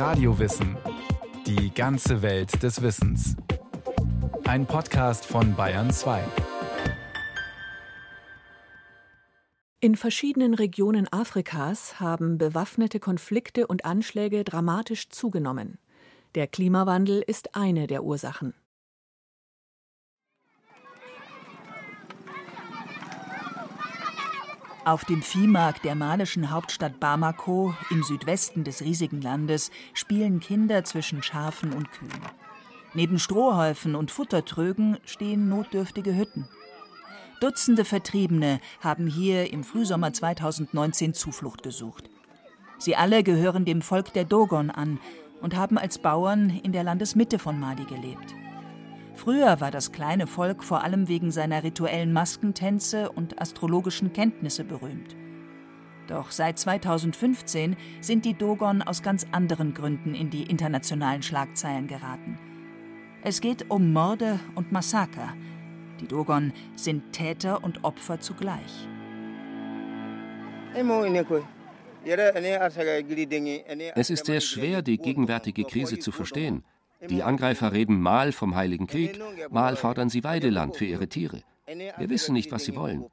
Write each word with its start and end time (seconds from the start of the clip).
Radiowissen. 0.00 0.78
Die 1.46 1.74
ganze 1.74 2.22
Welt 2.22 2.62
des 2.62 2.80
Wissens. 2.80 3.36
Ein 4.44 4.64
Podcast 4.64 5.26
von 5.26 5.54
Bayern 5.54 5.90
2. 5.90 6.24
In 9.80 9.96
verschiedenen 9.96 10.54
Regionen 10.54 11.06
Afrikas 11.12 12.00
haben 12.00 12.38
bewaffnete 12.38 12.98
Konflikte 12.98 13.66
und 13.66 13.84
Anschläge 13.84 14.42
dramatisch 14.42 15.10
zugenommen. 15.10 15.76
Der 16.34 16.46
Klimawandel 16.46 17.20
ist 17.20 17.54
eine 17.54 17.86
der 17.86 18.02
Ursachen. 18.02 18.54
Auf 24.90 25.04
dem 25.04 25.22
Viehmarkt 25.22 25.84
der 25.84 25.94
malischen 25.94 26.50
Hauptstadt 26.50 26.98
Bamako 26.98 27.76
im 27.90 28.02
Südwesten 28.02 28.64
des 28.64 28.80
riesigen 28.80 29.22
Landes 29.22 29.70
spielen 29.94 30.40
Kinder 30.40 30.82
zwischen 30.82 31.22
Schafen 31.22 31.72
und 31.72 31.92
Kühen. 31.92 32.10
Neben 32.92 33.20
Strohhäufen 33.20 33.94
und 33.94 34.10
Futtertrögen 34.10 34.98
stehen 35.04 35.48
notdürftige 35.48 36.16
Hütten. 36.16 36.48
Dutzende 37.40 37.84
Vertriebene 37.84 38.58
haben 38.80 39.06
hier 39.06 39.52
im 39.52 39.62
Frühsommer 39.62 40.12
2019 40.12 41.14
Zuflucht 41.14 41.62
gesucht. 41.62 42.10
Sie 42.78 42.96
alle 42.96 43.22
gehören 43.22 43.64
dem 43.64 43.82
Volk 43.82 44.12
der 44.12 44.24
Dogon 44.24 44.70
an 44.70 44.98
und 45.40 45.54
haben 45.54 45.78
als 45.78 45.98
Bauern 45.98 46.50
in 46.64 46.72
der 46.72 46.82
Landesmitte 46.82 47.38
von 47.38 47.60
Mali 47.60 47.84
gelebt. 47.84 48.34
Früher 49.20 49.60
war 49.60 49.70
das 49.70 49.92
kleine 49.92 50.26
Volk 50.26 50.64
vor 50.64 50.82
allem 50.82 51.06
wegen 51.06 51.30
seiner 51.30 51.62
rituellen 51.62 52.10
Maskentänze 52.10 53.12
und 53.12 53.38
astrologischen 53.38 54.14
Kenntnisse 54.14 54.64
berühmt. 54.64 55.14
Doch 56.06 56.30
seit 56.30 56.58
2015 56.58 57.76
sind 58.00 58.24
die 58.24 58.32
Dogon 58.32 58.80
aus 58.80 59.02
ganz 59.02 59.26
anderen 59.30 59.74
Gründen 59.74 60.14
in 60.14 60.30
die 60.30 60.44
internationalen 60.44 61.22
Schlagzeilen 61.22 61.86
geraten. 61.86 62.38
Es 63.22 63.42
geht 63.42 63.70
um 63.70 63.92
Morde 63.92 64.40
und 64.54 64.72
Massaker, 64.72 65.34
die 66.00 66.08
Dogon 66.08 66.54
sind 66.74 67.12
Täter 67.12 67.62
und 67.62 67.84
Opfer 67.84 68.20
zugleich. 68.20 68.88
Es 73.96 74.08
ist 74.08 74.24
sehr 74.24 74.40
schwer, 74.40 74.80
die 74.80 74.96
gegenwärtige 74.96 75.64
Krise 75.64 75.98
zu 75.98 76.10
verstehen. 76.10 76.64
Die 77.08 77.22
Angreifer 77.22 77.72
reden 77.72 78.00
mal 78.00 78.32
vom 78.32 78.54
Heiligen 78.54 78.86
Krieg, 78.86 79.20
mal 79.50 79.76
fordern 79.76 80.10
sie 80.10 80.24
Weideland 80.24 80.76
für 80.76 80.84
ihre 80.84 81.08
Tiere. 81.08 81.42
Wir 81.66 82.10
wissen 82.10 82.34
nicht, 82.34 82.52
was 82.52 82.64
sie 82.64 82.76
wollen. 82.76 83.06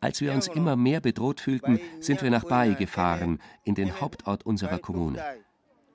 Als 0.00 0.20
wir 0.20 0.32
uns 0.32 0.48
immer 0.48 0.74
mehr 0.74 1.00
bedroht 1.00 1.40
fühlten, 1.40 1.78
sind 2.00 2.22
wir 2.22 2.30
nach 2.30 2.44
Bai 2.44 2.70
gefahren, 2.70 3.38
in 3.62 3.76
den 3.76 4.00
Hauptort 4.00 4.44
unserer 4.44 4.78
Kommune. 4.78 5.22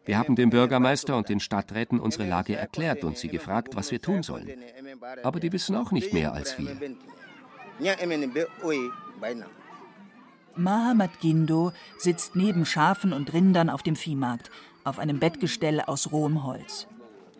Wir 0.05 0.17
haben 0.17 0.37
dem 0.37 0.49
Bürgermeister 0.49 1.17
und 1.17 1.27
den 1.27 1.41
Stadträten 1.41 1.99
unsere 1.99 2.25
Lage 2.25 2.55
erklärt 2.55 3.03
und 3.03 3.17
sie 3.17 3.27
gefragt, 3.27 3.75
was 3.75 3.91
wir 3.91 4.01
tun 4.01 4.23
sollen. 4.23 4.49
Aber 5.23 5.41
die 5.41 5.51
wissen 5.51 5.75
auch 5.75 5.91
nicht 5.91 6.13
mehr 6.13 6.31
als 6.31 6.57
wir. 6.57 6.77
Mahamad 10.55 11.19
Gindo 11.19 11.73
sitzt 11.97 12.37
neben 12.37 12.65
Schafen 12.65 13.11
und 13.11 13.33
Rindern 13.33 13.69
auf 13.69 13.83
dem 13.83 13.97
Viehmarkt, 13.97 14.49
auf 14.85 14.97
einem 14.97 15.19
Bettgestell 15.19 15.81
aus 15.81 16.13
rohem 16.13 16.45
Holz. 16.45 16.87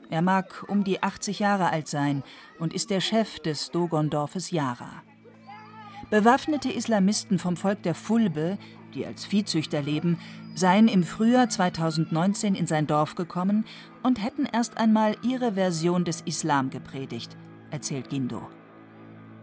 Er 0.09 0.21
mag 0.21 0.63
um 0.67 0.83
die 0.83 1.03
80 1.03 1.39
Jahre 1.39 1.69
alt 1.69 1.87
sein 1.87 2.23
und 2.59 2.73
ist 2.73 2.89
der 2.89 3.01
Chef 3.01 3.39
des 3.39 3.71
Dogondorfes 3.71 4.51
Yara. 4.51 5.03
Bewaffnete 6.09 6.71
Islamisten 6.71 7.39
vom 7.39 7.57
Volk 7.57 7.83
der 7.83 7.93
Fulbe, 7.93 8.57
die 8.93 9.05
als 9.05 9.25
Viehzüchter 9.25 9.81
leben, 9.81 10.17
seien 10.55 10.87
im 10.87 11.03
Frühjahr 11.03 11.49
2019 11.49 12.55
in 12.55 12.65
sein 12.65 12.87
Dorf 12.87 13.15
gekommen 13.15 13.65
und 14.03 14.23
hätten 14.23 14.45
erst 14.45 14.77
einmal 14.77 15.17
ihre 15.21 15.53
Version 15.53 16.05
des 16.05 16.21
Islam 16.21 16.69
gepredigt, 16.69 17.35
erzählt 17.69 18.09
Gindo. 18.09 18.47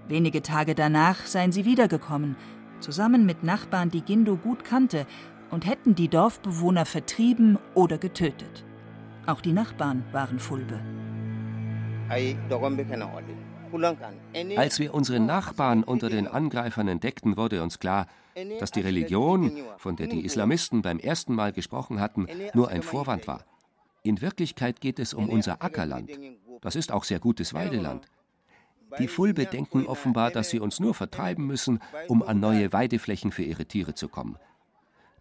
Wenige 0.09 0.41
Tage 0.41 0.75
danach 0.75 1.27
seien 1.27 1.53
sie 1.53 1.67
wiedergekommen, 1.67 2.37
zusammen 2.81 3.27
mit 3.27 3.43
Nachbarn, 3.45 3.91
die 3.91 4.03
Gindo 4.03 4.37
gut 4.37 4.65
kannte, 4.65 5.07
und 5.51 5.67
hätten 5.67 5.95
die 5.95 6.09
Dorfbewohner 6.09 6.85
vertrieben 6.85 7.59
oder 7.75 7.99
getötet. 7.99 8.65
Auch 9.27 9.41
die 9.41 9.53
Nachbarn 9.53 10.05
waren 10.13 10.39
Fulbe. 10.39 10.81
Als 14.57 14.79
wir 14.79 14.95
unsere 14.95 15.21
Nachbarn 15.21 15.83
unter 15.83 16.11
den 16.11 16.27
Angreifern 16.29 16.89
entdeckten, 16.89 17.37
wurde 17.37 17.63
uns 17.63 17.79
klar, 17.79 18.07
dass 18.61 18.71
die 18.71 18.81
Religion, 18.81 19.53
von 19.79 19.97
der 19.97 20.09
die 20.09 20.25
Islamisten 20.25 20.83
beim 20.83 20.99
ersten 20.99 21.35
Mal 21.35 21.53
gesprochen 21.53 22.01
hatten, 22.01 22.29
nur 22.53 22.69
ein 22.69 22.83
Vorwand 22.83 23.27
war. 23.27 23.45
In 24.03 24.21
Wirklichkeit 24.21 24.81
geht 24.81 24.99
es 24.99 25.15
um 25.15 25.31
unser 25.31 25.63
Ackerland. 25.63 26.11
Das 26.61 26.77
ist 26.77 26.93
auch 26.93 27.05
sehr 27.05 27.19
gutes 27.19 27.55
Weideland. 27.55 28.07
Die 28.99 29.09
Fulbe 29.09 29.47
denken 29.47 29.87
offenbar, 29.87 30.31
dass 30.31 30.51
sie 30.51 30.61
uns 30.61 30.79
nur 30.79 30.95
vertreiben 30.95 31.47
müssen, 31.47 31.81
um 32.07 32.23
an 32.23 32.39
neue 32.39 32.73
Weideflächen 32.73 33.33
für 33.33 33.43
ihre 33.43 33.65
Tiere 33.65 33.95
zu 33.95 34.09
kommen. 34.09 34.37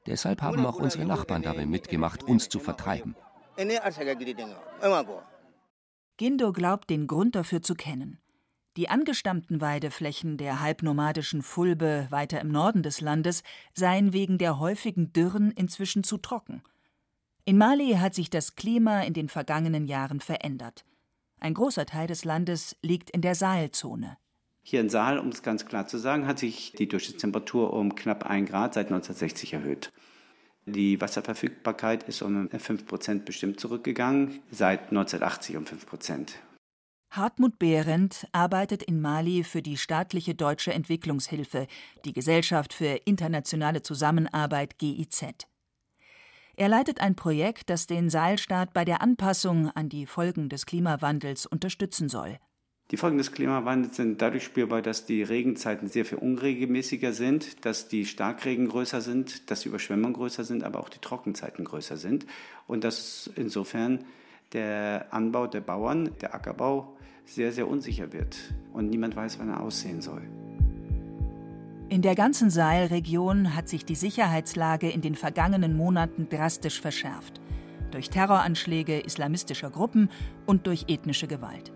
Deshalb 0.06 0.42
haben 0.42 0.66
auch 0.66 0.76
unsere 0.76 1.06
Nachbarn 1.06 1.44
dabei 1.44 1.66
mitgemacht, 1.66 2.24
uns 2.24 2.50
zu 2.50 2.60
vertreiben. 2.60 3.16
Gindo 6.18 6.52
glaubt, 6.54 6.90
den 6.90 7.08
Grund 7.08 7.36
dafür 7.36 7.62
zu 7.62 7.76
kennen. 7.76 8.20
Die 8.76 8.90
angestammten 8.90 9.62
Weideflächen 9.62 10.38
der 10.38 10.60
halbnomadischen 10.60 11.44
Fulbe 11.44 12.08
weiter 12.10 12.42
im 12.42 12.50
Norden 12.50 12.82
des 12.82 13.02
Landes 13.02 13.44
seien 13.74 14.14
wegen 14.14 14.40
der 14.40 14.60
häufigen 14.60 15.14
Dürren 15.14 15.52
inzwischen 15.52 16.04
zu 16.04 16.18
trocken. 16.18 16.64
In 17.46 17.58
Mali 17.58 17.94
hat 17.94 18.16
sich 18.16 18.30
das 18.30 18.56
Klima 18.56 19.02
in 19.02 19.14
den 19.14 19.30
vergangenen 19.30 19.86
Jahren 19.86 20.22
verändert. 20.22 20.86
Ein 21.40 21.54
großer 21.54 21.86
Teil 21.86 22.08
des 22.08 22.26
Landes 22.26 22.78
liegt 22.82 23.12
in 23.12 23.22
der 23.22 23.36
Sahelzone. 23.36 24.18
Hier 24.64 24.80
in 24.80 24.90
Sahel, 24.90 25.20
um 25.20 25.28
es 25.28 25.44
ganz 25.44 25.66
klar 25.66 25.88
zu 25.88 25.98
sagen, 25.98 26.26
hat 26.26 26.40
sich 26.40 26.72
die 26.72 26.88
Durchschnittstemperatur 26.88 27.74
um 27.74 27.96
knapp 27.96 28.26
1 28.26 28.50
Grad 28.50 28.74
seit 28.74 28.88
1960 28.88 29.54
erhöht. 29.54 29.92
Die 30.66 31.02
Wasserverfügbarkeit 31.02 32.04
ist 32.04 32.22
um 32.22 32.50
5 32.50 32.86
Prozent 32.86 33.26
bestimmt 33.26 33.60
zurückgegangen, 33.60 34.42
seit 34.50 34.90
1980 34.90 35.58
um 35.58 35.66
5 35.66 35.86
Prozent. 35.86 36.40
Hartmut 37.12 37.60
Behrendt 37.60 38.28
arbeitet 38.32 38.82
in 38.82 39.00
Mali 39.00 39.44
für 39.44 39.62
die 39.62 39.78
staatliche 39.78 40.34
deutsche 40.34 40.74
Entwicklungshilfe, 40.74 41.68
die 42.06 42.14
Gesellschaft 42.14 42.74
für 42.74 43.02
internationale 43.06 43.84
Zusammenarbeit 43.84 44.80
GIZ. 44.80 45.46
Er 46.56 46.70
leitet 46.70 47.02
ein 47.02 47.16
Projekt, 47.16 47.70
das 47.70 47.86
den 47.86 48.10
Seilstaat 48.10 48.74
bei 48.74 48.86
der 48.86 49.02
Anpassung 49.02 49.70
an 49.72 49.90
die 49.90 50.06
Folgen 50.06 50.50
des 50.50 50.66
Klimawandels 50.66 51.46
unterstützen 51.46 52.10
soll. 52.10 52.40
Die 52.92 52.98
Folgen 52.98 53.18
des 53.18 53.32
Klimawandels 53.32 53.96
sind 53.96 54.22
dadurch 54.22 54.44
spürbar, 54.44 54.82
dass 54.82 55.06
die 55.06 55.24
Regenzeiten 55.24 55.88
sehr 55.88 56.06
viel 56.06 56.18
unregelmäßiger 56.18 57.14
sind, 57.14 57.66
dass 57.66 57.88
die 57.88 58.06
Starkregen 58.06 58.68
größer 58.68 59.02
sind, 59.02 59.50
dass 59.50 59.62
die 59.62 59.70
Überschwemmungen 59.70 60.14
größer 60.14 60.44
sind, 60.44 60.64
aber 60.64 60.80
auch 60.80 60.90
die 60.90 61.00
Trockenzeiten 61.00 61.66
größer 61.66 61.98
sind 61.98 62.26
und 62.68 62.84
dass 62.84 63.32
insofern 63.36 64.04
der 64.52 65.08
Anbau 65.12 65.48
der 65.48 65.62
Bauern, 65.62 66.12
der 66.22 66.36
Ackerbau, 66.36 66.96
sehr, 67.26 67.52
sehr 67.52 67.68
unsicher 67.68 68.12
wird 68.14 68.38
und 68.74 68.90
niemand 68.90 69.16
weiß, 69.16 69.40
wann 69.40 69.50
er 69.50 69.62
aussehen 69.62 70.02
soll. 70.02 70.22
In 71.90 72.02
der 72.02 72.16
ganzen 72.16 72.50
Sahelregion 72.50 73.56
hat 73.56 73.70
sich 73.70 73.86
die 73.86 73.96
Sicherheitslage 73.96 74.90
in 74.90 75.02
den 75.02 75.16
vergangenen 75.16 75.78
Monaten 75.78 76.28
drastisch 76.30 76.82
verschärft. 76.82 77.40
Durch 77.92 78.10
Terroranschläge 78.10 79.00
islamistischer 79.00 79.70
Gruppen 79.70 80.10
und 80.46 80.66
durch 80.68 80.86
ethnische 80.88 81.28
Gewalt. 81.28 81.72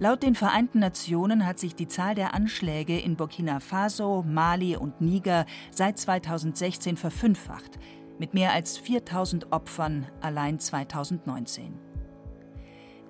Laut 0.00 0.22
den 0.22 0.36
Vereinten 0.36 0.78
Nationen 0.78 1.44
hat 1.44 1.58
sich 1.58 1.74
die 1.74 1.88
Zahl 1.88 2.14
der 2.14 2.32
Anschläge 2.32 2.96
in 2.96 3.16
Burkina 3.16 3.58
Faso, 3.58 4.24
Mali 4.24 4.76
und 4.76 5.00
Niger 5.00 5.44
seit 5.72 5.98
2016 5.98 6.96
verfünffacht, 6.96 7.80
mit 8.16 8.32
mehr 8.32 8.52
als 8.52 8.78
4000 8.78 9.50
Opfern 9.50 10.06
allein 10.20 10.60
2019. 10.60 11.74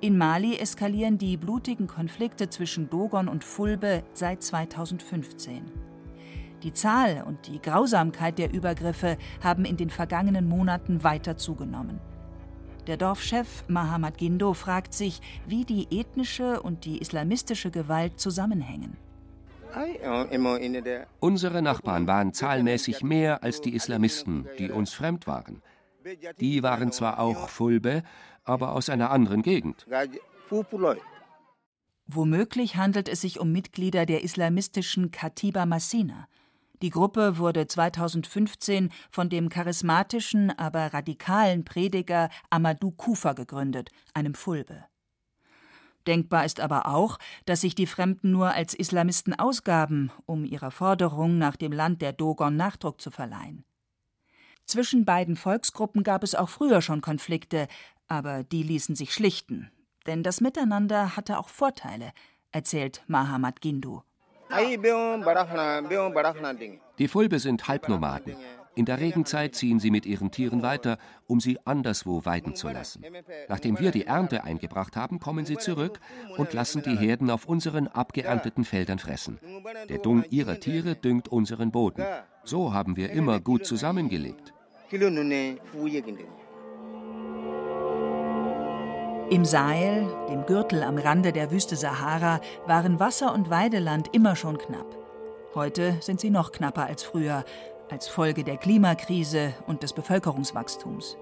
In 0.01 0.17
Mali 0.17 0.57
eskalieren 0.57 1.19
die 1.19 1.37
blutigen 1.37 1.89
Konflikte 1.89 2.49
zwischen 2.49 2.89
Dogon 2.89 3.29
und 3.29 3.45
Fulbe 3.45 4.03
seit 4.15 4.43
2015. 4.43 5.71
Die 6.63 6.73
Zahl 6.73 7.23
und 7.27 7.49
die 7.49 7.61
Grausamkeit 7.61 8.39
der 8.39 8.55
Übergriffe 8.55 9.19
haben 9.43 9.67
in 9.67 9.77
den 9.77 9.91
vergangenen 9.91 10.49
Monaten 10.49 11.05
weiter 11.05 11.37
zugenommen. 11.37 12.01
Der 12.89 12.97
Dorfchef 12.97 13.65
Mahamad 13.69 14.17
Gindo 14.17 14.55
fragt 14.55 14.95
sich, 14.95 15.21
wie 15.47 15.67
die 15.67 15.89
ethnische 15.91 16.63
und 16.63 16.87
die 16.87 16.99
islamistische 16.99 17.71
Gewalt 17.71 18.19
zusammenhängen. 18.19 18.97
Unsere 21.21 21.61
Nachbarn 21.61 22.07
waren 22.07 22.33
zahlenmäßig 22.33 23.03
mehr 23.03 23.43
als 23.43 23.61
die 23.61 23.75
Islamisten, 23.75 24.47
die 24.59 24.71
uns 24.71 24.95
fremd 24.95 25.27
waren. 25.27 25.61
Die 26.41 26.63
waren 26.63 26.91
zwar 26.91 27.19
auch 27.19 27.51
Fulbe, 27.51 28.03
aber 28.45 28.73
aus 28.73 28.89
einer 28.89 29.11
anderen 29.11 29.43
Gegend. 29.43 29.87
Womöglich 32.07 32.77
handelt 32.77 33.11
es 33.11 33.21
sich 33.21 33.39
um 33.39 33.53
Mitglieder 33.53 34.07
der 34.07 34.25
islamistischen 34.25 35.11
Katiba 35.11 35.67
Massina. 35.67 36.27
Die 36.83 36.91
Gruppe 36.91 37.39
wurde 37.39 37.67
2015 37.67 38.91
von 39.11 39.29
dem 39.29 39.49
charismatischen, 39.49 40.57
aber 40.57 40.93
radikalen 40.95 41.65
Prediger 41.65 42.31
Amadou 42.51 42.93
Kufa 42.93 43.33
gegründet, 43.33 43.91
einem 44.15 44.35
Fulbe. 44.35 44.85
Denkbar 46.07 46.45
ist 46.45 46.61
aber 46.61 46.87
auch, 46.87 47.19
dass 47.45 47.61
sich 47.61 47.75
die 47.75 47.87
Fremden 47.87 48.31
nur 48.31 48.53
als 48.53 48.75
Islamisten 48.75 49.39
ausgaben, 49.39 50.11
um 50.25 50.45
ihrer 50.45 50.71
Forderung 50.71 51.37
nach 51.37 51.57
dem 51.57 51.73
Land 51.73 52.01
der 52.01 52.13
Dogon 52.13 52.57
Nachdruck 52.57 53.01
zu 53.01 53.11
verleihen. 53.11 53.65
Zwischen 54.65 55.05
beiden 55.05 55.37
Volksgruppen 55.37 56.03
gab 56.05 56.23
es 56.23 56.35
auch 56.35 56.49
früher 56.49 56.81
schon 56.81 57.01
Konflikte, 57.01 57.69
aber 58.07 58.45
die 58.45 58.63
ließen 58.63 58.95
sich 58.95 59.13
schlichten. 59.13 59.71
Denn 60.07 60.23
das 60.23 60.41
Miteinander 60.41 61.17
hatte 61.17 61.39
auch 61.39 61.49
Vorteile, 61.49 62.13
erzählt 62.53 63.03
Mahamat 63.07 63.61
Gindu. 63.61 64.03
Die 66.99 67.09
Fulbe 67.09 67.39
sind 67.39 67.69
Halbnomaden. 67.69 68.37
In 68.75 68.85
der 68.85 69.01
Regenzeit 69.01 69.57
ziehen 69.57 69.81
sie 69.81 69.91
mit 69.91 70.07
ihren 70.07 70.31
Tieren 70.31 70.63
weiter, 70.63 70.99
um 71.27 71.41
sie 71.41 71.59
anderswo 71.65 72.25
weiden 72.25 72.55
zu 72.55 72.69
lassen. 72.69 73.03
Nachdem 73.49 73.81
wir 73.81 73.91
die 73.91 74.07
Ernte 74.07 74.45
eingebracht 74.45 74.95
haben, 74.95 75.19
kommen 75.19 75.45
sie 75.45 75.57
zurück 75.57 75.99
und 76.37 76.53
lassen 76.53 76.83
die 76.83 76.97
Herden 76.97 77.29
auf 77.31 77.47
unseren 77.47 77.89
abgeernteten 77.89 78.65
Feldern 78.65 79.01
fressen. 79.01 79.41
Der 79.89 79.99
Dung 79.99 80.25
ihrer 80.31 80.61
Tiere 80.61 80.95
düngt 80.95 81.29
unseren 81.29 81.73
Boden. 81.73 82.05
So 82.45 82.73
haben 82.73 82.97
wir 82.97 83.11
immer 83.11 83.41
gut 83.41 83.67
zusammengelebt. 83.67 84.55
Im 89.31 89.45
Sahel, 89.45 90.07
dem 90.31 90.47
Gürtel 90.47 90.83
am 90.83 90.97
Rande 90.97 91.33
der 91.33 91.51
Wüste 91.51 91.77
Sahara, 91.77 92.41
waren 92.67 92.99
Wasser 92.99 93.35
und 93.35 93.51
Weideland 93.51 94.09
immer 94.15 94.35
schon 94.37 94.57
knapp. 94.57 94.87
Heute 95.55 95.99
sind 96.01 96.19
sie 96.19 96.31
noch 96.31 96.51
knapper 96.51 96.87
als 96.87 97.03
früher, 97.03 97.45
als 97.91 98.09
Folge 98.09 98.43
der 98.43 98.57
Klimakrise 98.57 99.53
und 99.67 99.83
des 99.83 99.93
Bevölkerungswachstums. 99.93 101.19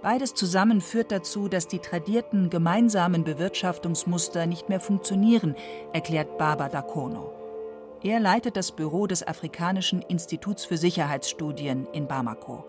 Beides 0.00 0.32
zusammen 0.32 0.80
führt 0.80 1.12
dazu, 1.12 1.48
dass 1.48 1.68
die 1.68 1.80
tradierten 1.80 2.48
gemeinsamen 2.48 3.24
Bewirtschaftungsmuster 3.24 4.46
nicht 4.46 4.70
mehr 4.70 4.80
funktionieren, 4.80 5.54
erklärt 5.92 6.38
Baba 6.38 6.70
Dakono. 6.70 7.34
Er 8.02 8.20
leitet 8.20 8.56
das 8.56 8.72
Büro 8.72 9.06
des 9.06 9.26
Afrikanischen 9.26 10.00
Instituts 10.00 10.64
für 10.64 10.78
Sicherheitsstudien 10.78 11.86
in 11.92 12.08
Bamako. 12.08 12.64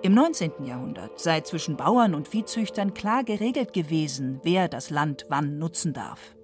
Im 0.00 0.14
19. 0.14 0.64
Jahrhundert 0.64 1.18
sei 1.18 1.40
zwischen 1.40 1.76
Bauern 1.76 2.14
und 2.14 2.28
Viehzüchtern 2.28 2.94
klar 2.94 3.24
geregelt 3.24 3.72
gewesen, 3.72 4.40
wer 4.44 4.68
das 4.68 4.90
Land 4.90 5.26
wann 5.28 5.58
nutzen 5.58 5.92
darf. 5.92 6.36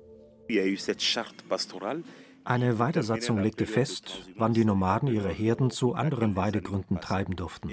Eine 2.47 2.79
Weidesatzung 2.79 3.39
legte 3.39 3.67
fest, 3.67 4.29
wann 4.37 4.55
die 4.55 4.65
Nomaden 4.65 5.09
ihre 5.09 5.31
Herden 5.31 5.71
zu 5.71 5.95
anderen 5.95 6.37
Weidegründen 6.37 7.01
treiben 7.01 7.37
durften. 7.37 7.71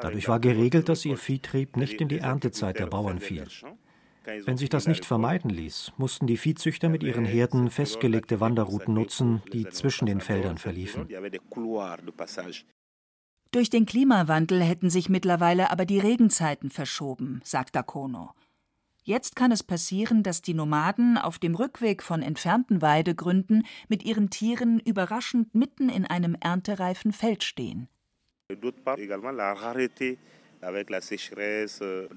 Dadurch 0.00 0.28
war 0.28 0.38
geregelt, 0.38 0.88
dass 0.88 1.04
ihr 1.04 1.18
Viehtrieb 1.18 1.76
nicht 1.76 2.00
in 2.00 2.08
die 2.08 2.18
Erntezeit 2.18 2.78
der 2.78 2.86
Bauern 2.86 3.18
fiel. 3.18 3.46
Wenn 4.24 4.56
sich 4.56 4.70
das 4.70 4.86
nicht 4.86 5.04
vermeiden 5.04 5.50
ließ, 5.50 5.92
mussten 5.98 6.26
die 6.26 6.38
Viehzüchter 6.38 6.88
mit 6.88 7.02
ihren 7.02 7.26
Herden 7.26 7.68
festgelegte 7.68 8.40
Wanderrouten 8.40 8.94
nutzen, 8.94 9.42
die 9.52 9.68
zwischen 9.68 10.06
den 10.06 10.20
Feldern 10.20 10.56
verliefen. 10.56 11.08
Durch 13.54 13.70
den 13.70 13.86
Klimawandel 13.86 14.64
hätten 14.64 14.90
sich 14.90 15.08
mittlerweile 15.08 15.70
aber 15.70 15.84
die 15.84 16.00
Regenzeiten 16.00 16.70
verschoben, 16.70 17.40
sagt 17.44 17.76
Dakono. 17.76 18.32
Jetzt 19.04 19.36
kann 19.36 19.52
es 19.52 19.62
passieren, 19.62 20.24
dass 20.24 20.42
die 20.42 20.54
Nomaden 20.54 21.16
auf 21.18 21.38
dem 21.38 21.54
Rückweg 21.54 22.02
von 22.02 22.20
entfernten 22.20 22.82
Weidegründen 22.82 23.64
mit 23.86 24.02
ihren 24.02 24.28
Tieren 24.28 24.80
überraschend 24.80 25.54
mitten 25.54 25.88
in 25.88 26.04
einem 26.04 26.36
erntereifen 26.40 27.12
Feld 27.12 27.44
stehen. 27.44 27.86
Euh, 30.64 32.08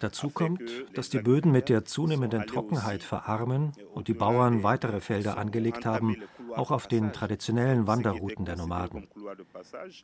Dazu 0.00 0.30
kommt, 0.30 0.62
dass 0.94 1.08
die 1.08 1.18
Böden 1.18 1.52
mit 1.52 1.68
der 1.68 1.84
zunehmenden 1.84 2.46
Trockenheit 2.46 3.02
verarmen 3.02 3.72
und 3.94 4.08
die 4.08 4.14
Bauern 4.14 4.62
weitere 4.62 5.00
Felder 5.00 5.38
angelegt 5.38 5.84
haben, 5.86 6.16
auch 6.54 6.70
auf 6.70 6.86
den 6.86 7.12
traditionellen 7.12 7.86
Wanderrouten 7.86 8.44
der 8.44 8.56
Nomaden. 8.56 9.08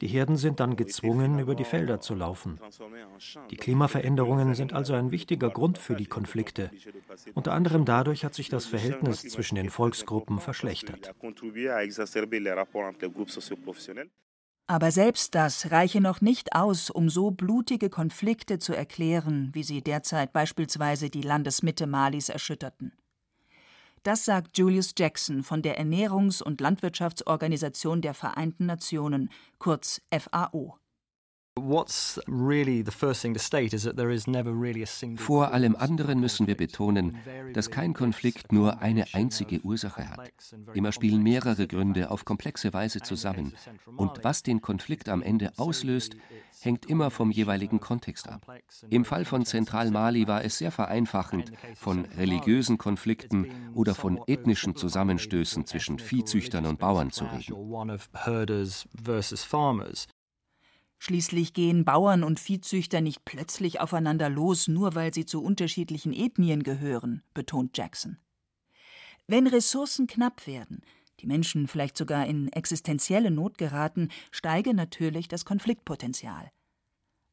Die 0.00 0.06
Herden 0.06 0.37
sind 0.37 0.61
dann 0.61 0.76
gezwungen, 0.76 1.38
über 1.38 1.55
die 1.55 1.64
Felder 1.64 2.00
zu 2.00 2.14
laufen. 2.14 2.59
Die 3.50 3.56
Klimaveränderungen 3.56 4.55
sind 4.55 4.73
also 4.73 4.94
ein 4.94 5.11
wichtiger 5.11 5.50
Grund 5.50 5.79
für 5.79 5.97
die 5.97 6.06
Konflikte. 6.06 6.70
Unter 7.35 7.53
anderem 7.53 7.85
dadurch 7.85 8.25
hat 8.25 8.35
sich 8.35 8.49
das 8.49 8.67
Verhältnis 8.67 9.23
zwischen 9.23 9.56
den 9.56 9.70
Volksgruppen 9.70 10.41
verschlechtert. 10.41 11.15
Aber 14.67 14.91
selbst 14.91 15.35
das 15.35 15.70
reiche 15.70 16.00
noch 16.00 16.20
nicht 16.20 16.55
aus, 16.55 16.88
um 16.88 17.09
so 17.09 17.31
blutige 17.31 17.91
Konflikte 17.91 18.59
zu 18.59 18.75
erklären, 18.75 19.50
wie 19.53 19.64
sie 19.64 19.82
derzeit 19.82 20.32
beispielsweise 20.32 21.11
die 21.11 21.23
Landesmitte 21.23 21.87
Malis 21.87 22.29
erschütterten. 22.29 22.93
Das 24.03 24.25
sagt 24.25 24.59
Julius 24.59 24.94
Jackson 24.97 25.44
von 25.44 25.62
der 25.62 25.81
Ernährungs- 25.81 26.43
und 26.43 26.61
Landwirtschaftsorganisation 26.61 28.03
der 28.03 28.14
Vereinten 28.14 28.67
Nationen, 28.67 29.31
kurz 29.59 30.00
FAO. 30.11 30.79
Vor 35.17 35.53
allem 35.53 35.77
anderen 35.77 36.19
müssen 36.19 36.47
wir 36.47 36.57
betonen, 36.57 37.19
dass 37.53 37.71
kein 37.71 37.93
Konflikt 37.93 38.53
nur 38.53 38.81
eine 38.81 39.05
einzige 39.13 39.61
Ursache 39.61 40.09
hat. 40.09 40.33
Immer 40.73 40.93
spielen 40.93 41.23
mehrere 41.23 41.67
Gründe 41.67 42.11
auf 42.11 42.25
komplexe 42.25 42.73
Weise 42.73 43.01
zusammen. 43.01 43.55
Und 43.97 44.25
was 44.25 44.43
den 44.43 44.63
Konflikt 44.63 45.11
am 45.11 45.21
Ende 45.21 45.53
auslöst, 45.59 46.17
hängt 46.61 46.87
immer 46.87 47.11
vom 47.11 47.31
jeweiligen 47.31 47.81
Kontext 47.81 48.29
ab. 48.29 48.47
Im 48.89 49.05
Fall 49.05 49.27
von 49.27 49.45
Zentral-Mali 49.45 50.27
war 50.27 50.45
es 50.45 50.57
sehr 50.57 50.71
vereinfachend, 50.71 51.53
von 51.75 52.07
religiösen 52.17 52.79
Konflikten 52.79 53.73
oder 53.75 53.95
von 53.95 54.19
ethnischen 54.27 54.75
Zusammenstößen 54.75 55.67
zwischen 55.67 55.99
Viehzüchtern 55.99 56.65
und 56.65 56.79
Bauern 56.79 57.11
zu 57.11 57.25
reden. 57.27 57.55
Schließlich 61.05 61.53
gehen 61.53 61.85
Bauern 61.85 62.23
und 62.23 62.39
Viehzüchter 62.39 63.01
nicht 63.01 63.25
plötzlich 63.25 63.81
aufeinander 63.81 64.31
los, 64.31 64.69
nur 64.69 64.95
weil 64.95 65.13
sie 65.13 65.27
zu 65.27 65.43
unterschiedlichen 65.43 66.13
Ethnien 66.13 66.63
gehören, 66.63 67.25
betont 67.35 67.77
Jackson. 67.77 68.19
Wenn 69.27 69.49
Ressourcen 69.49 70.07
knapp 70.07 70.47
werden, 70.47 70.81
die 71.19 71.27
Menschen 71.27 71.67
vielleicht 71.67 71.97
sogar 71.97 72.27
in 72.27 72.53
existenzielle 72.53 73.33
Not 73.33 73.59
geraten, 73.59 74.11
steige 74.31 74.75
natürlich 74.75 75.27
das 75.27 75.45
Konfliktpotenzial. 75.45 76.53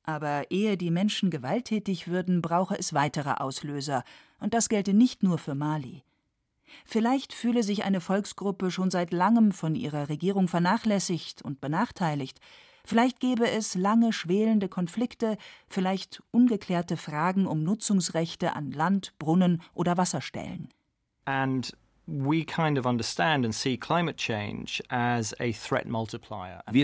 Aber 0.01 0.49
ehe 0.49 0.75
die 0.75 0.89
Menschen 0.89 1.29
gewalttätig 1.29 2.07
würden, 2.07 2.41
brauche 2.41 2.75
es 2.75 2.95
weitere 2.95 3.33
Auslöser, 3.33 4.03
und 4.39 4.55
das 4.55 4.69
gelte 4.69 4.95
nicht 4.95 5.21
nur 5.21 5.37
für 5.37 5.53
Mali. 5.53 6.03
Vielleicht 6.85 7.33
fühle 7.33 7.61
sich 7.61 7.83
eine 7.83 8.01
Volksgruppe 8.01 8.71
schon 8.71 8.89
seit 8.89 9.13
langem 9.13 9.51
von 9.51 9.75
ihrer 9.75 10.09
Regierung 10.09 10.47
vernachlässigt 10.47 11.43
und 11.43 11.61
benachteiligt, 11.61 12.39
Vielleicht 12.89 13.19
gäbe 13.19 13.47
es 13.47 13.75
lange 13.75 14.11
schwelende 14.11 14.67
Konflikte, 14.67 15.37
vielleicht 15.67 16.23
ungeklärte 16.31 16.97
Fragen 16.97 17.45
um 17.45 17.61
Nutzungsrechte 17.61 18.55
an 18.55 18.71
Land, 18.71 19.13
Brunnen 19.19 19.61
oder 19.75 19.95
Wasserstellen. 19.97 20.69
And 21.25 21.77
wir 22.07 22.45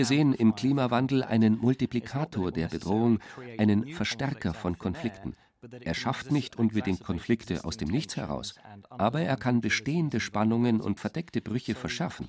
sehen 0.04 0.32
im 0.32 0.54
Klimawandel 0.54 1.24
einen 1.24 1.58
Multiplikator 1.58 2.52
der 2.52 2.68
Bedrohung, 2.68 3.18
einen 3.58 3.88
Verstärker 3.88 4.54
von 4.54 4.78
Konflikten. 4.78 5.34
Er 5.80 5.94
schafft 5.94 6.30
nicht 6.30 6.54
unbedingt 6.54 7.02
Konflikte 7.02 7.64
aus 7.64 7.78
dem 7.78 7.88
Nichts 7.88 8.16
heraus, 8.16 8.54
aber 8.90 9.22
er 9.22 9.36
kann 9.36 9.60
bestehende 9.60 10.20
Spannungen 10.20 10.80
und 10.80 11.00
verdeckte 11.00 11.40
Brüche 11.40 11.74
verschärfen. 11.74 12.28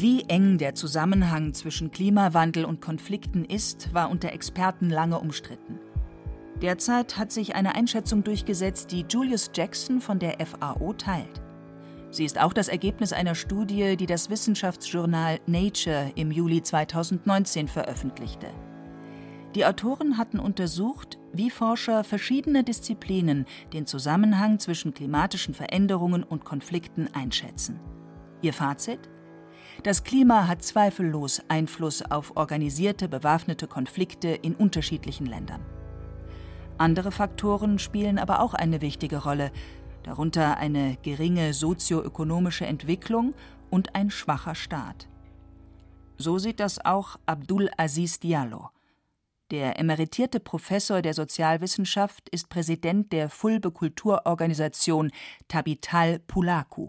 Wie 0.00 0.22
eng 0.28 0.56
der 0.56 0.74
Zusammenhang 0.74 1.52
zwischen 1.52 1.90
Klimawandel 1.90 2.64
und 2.64 2.80
Konflikten 2.80 3.44
ist, 3.44 3.92
war 3.92 4.10
unter 4.10 4.32
Experten 4.32 4.88
lange 4.88 5.20
umstritten. 5.20 5.78
Derzeit 6.62 7.18
hat 7.18 7.30
sich 7.30 7.54
eine 7.54 7.74
Einschätzung 7.74 8.24
durchgesetzt, 8.24 8.92
die 8.92 9.04
Julius 9.06 9.50
Jackson 9.54 10.00
von 10.00 10.18
der 10.18 10.38
FAO 10.46 10.94
teilt. 10.94 11.42
Sie 12.10 12.24
ist 12.24 12.40
auch 12.40 12.54
das 12.54 12.68
Ergebnis 12.68 13.12
einer 13.12 13.34
Studie, 13.34 13.98
die 13.98 14.06
das 14.06 14.30
Wissenschaftsjournal 14.30 15.38
Nature 15.44 16.10
im 16.14 16.30
Juli 16.30 16.62
2019 16.62 17.68
veröffentlichte. 17.68 18.46
Die 19.54 19.66
Autoren 19.66 20.16
hatten 20.16 20.38
untersucht, 20.38 21.18
wie 21.34 21.50
Forscher 21.50 22.04
verschiedener 22.04 22.62
Disziplinen 22.62 23.44
den 23.74 23.84
Zusammenhang 23.86 24.60
zwischen 24.60 24.94
klimatischen 24.94 25.52
Veränderungen 25.52 26.22
und 26.22 26.46
Konflikten 26.46 27.10
einschätzen. 27.12 27.78
Ihr 28.40 28.54
Fazit? 28.54 29.10
Das 29.82 30.04
Klima 30.04 30.46
hat 30.46 30.62
zweifellos 30.62 31.42
Einfluss 31.48 32.02
auf 32.02 32.36
organisierte 32.36 33.08
bewaffnete 33.08 33.66
Konflikte 33.66 34.28
in 34.28 34.54
unterschiedlichen 34.54 35.26
Ländern. 35.26 35.64
Andere 36.78 37.12
Faktoren 37.12 37.78
spielen 37.78 38.18
aber 38.18 38.40
auch 38.40 38.54
eine 38.54 38.80
wichtige 38.80 39.18
Rolle. 39.18 39.52
darunter 40.02 40.56
eine 40.56 40.96
geringe 41.02 41.52
sozioökonomische 41.52 42.64
Entwicklung 42.64 43.34
und 43.68 43.94
ein 43.94 44.10
schwacher 44.10 44.54
Staat. 44.54 45.08
So 46.16 46.38
sieht 46.38 46.58
das 46.60 46.84
auch 46.84 47.16
Abdul 47.26 47.70
Aziz 47.76 48.18
Diallo. 48.18 48.70
Der 49.50 49.78
emeritierte 49.78 50.38
Professor 50.38 51.02
der 51.02 51.12
Sozialwissenschaft 51.14 52.28
ist 52.28 52.48
Präsident 52.48 53.12
der 53.12 53.28
Fulbe 53.28 53.72
Kulturorganisation 53.72 55.10
Tabital 55.48 56.20
Pulaku. 56.20 56.88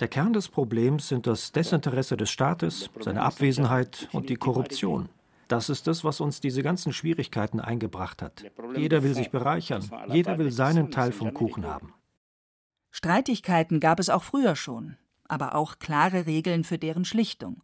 Der 0.00 0.08
Kern 0.08 0.32
des 0.32 0.48
Problems 0.48 1.08
sind 1.08 1.26
das 1.26 1.52
Desinteresse 1.52 2.16
des 2.16 2.30
Staates, 2.30 2.90
seine 3.00 3.22
Abwesenheit 3.22 4.08
und 4.12 4.28
die 4.28 4.36
Korruption. 4.36 5.08
Das 5.48 5.68
ist 5.68 5.86
es, 5.88 6.04
was 6.04 6.20
uns 6.20 6.40
diese 6.40 6.62
ganzen 6.62 6.92
Schwierigkeiten 6.92 7.60
eingebracht 7.60 8.22
hat. 8.22 8.44
Jeder 8.76 9.02
will 9.02 9.14
sich 9.14 9.30
bereichern, 9.30 9.88
jeder 10.08 10.38
will 10.38 10.50
seinen 10.50 10.90
Teil 10.90 11.12
vom 11.12 11.34
Kuchen 11.34 11.66
haben. 11.66 11.92
Streitigkeiten 12.90 13.80
gab 13.80 14.00
es 14.00 14.08
auch 14.08 14.22
früher 14.22 14.56
schon 14.56 14.96
aber 15.28 15.54
auch 15.54 15.78
klare 15.78 16.26
Regeln 16.26 16.64
für 16.64 16.78
deren 16.78 17.04
Schlichtung. 17.04 17.62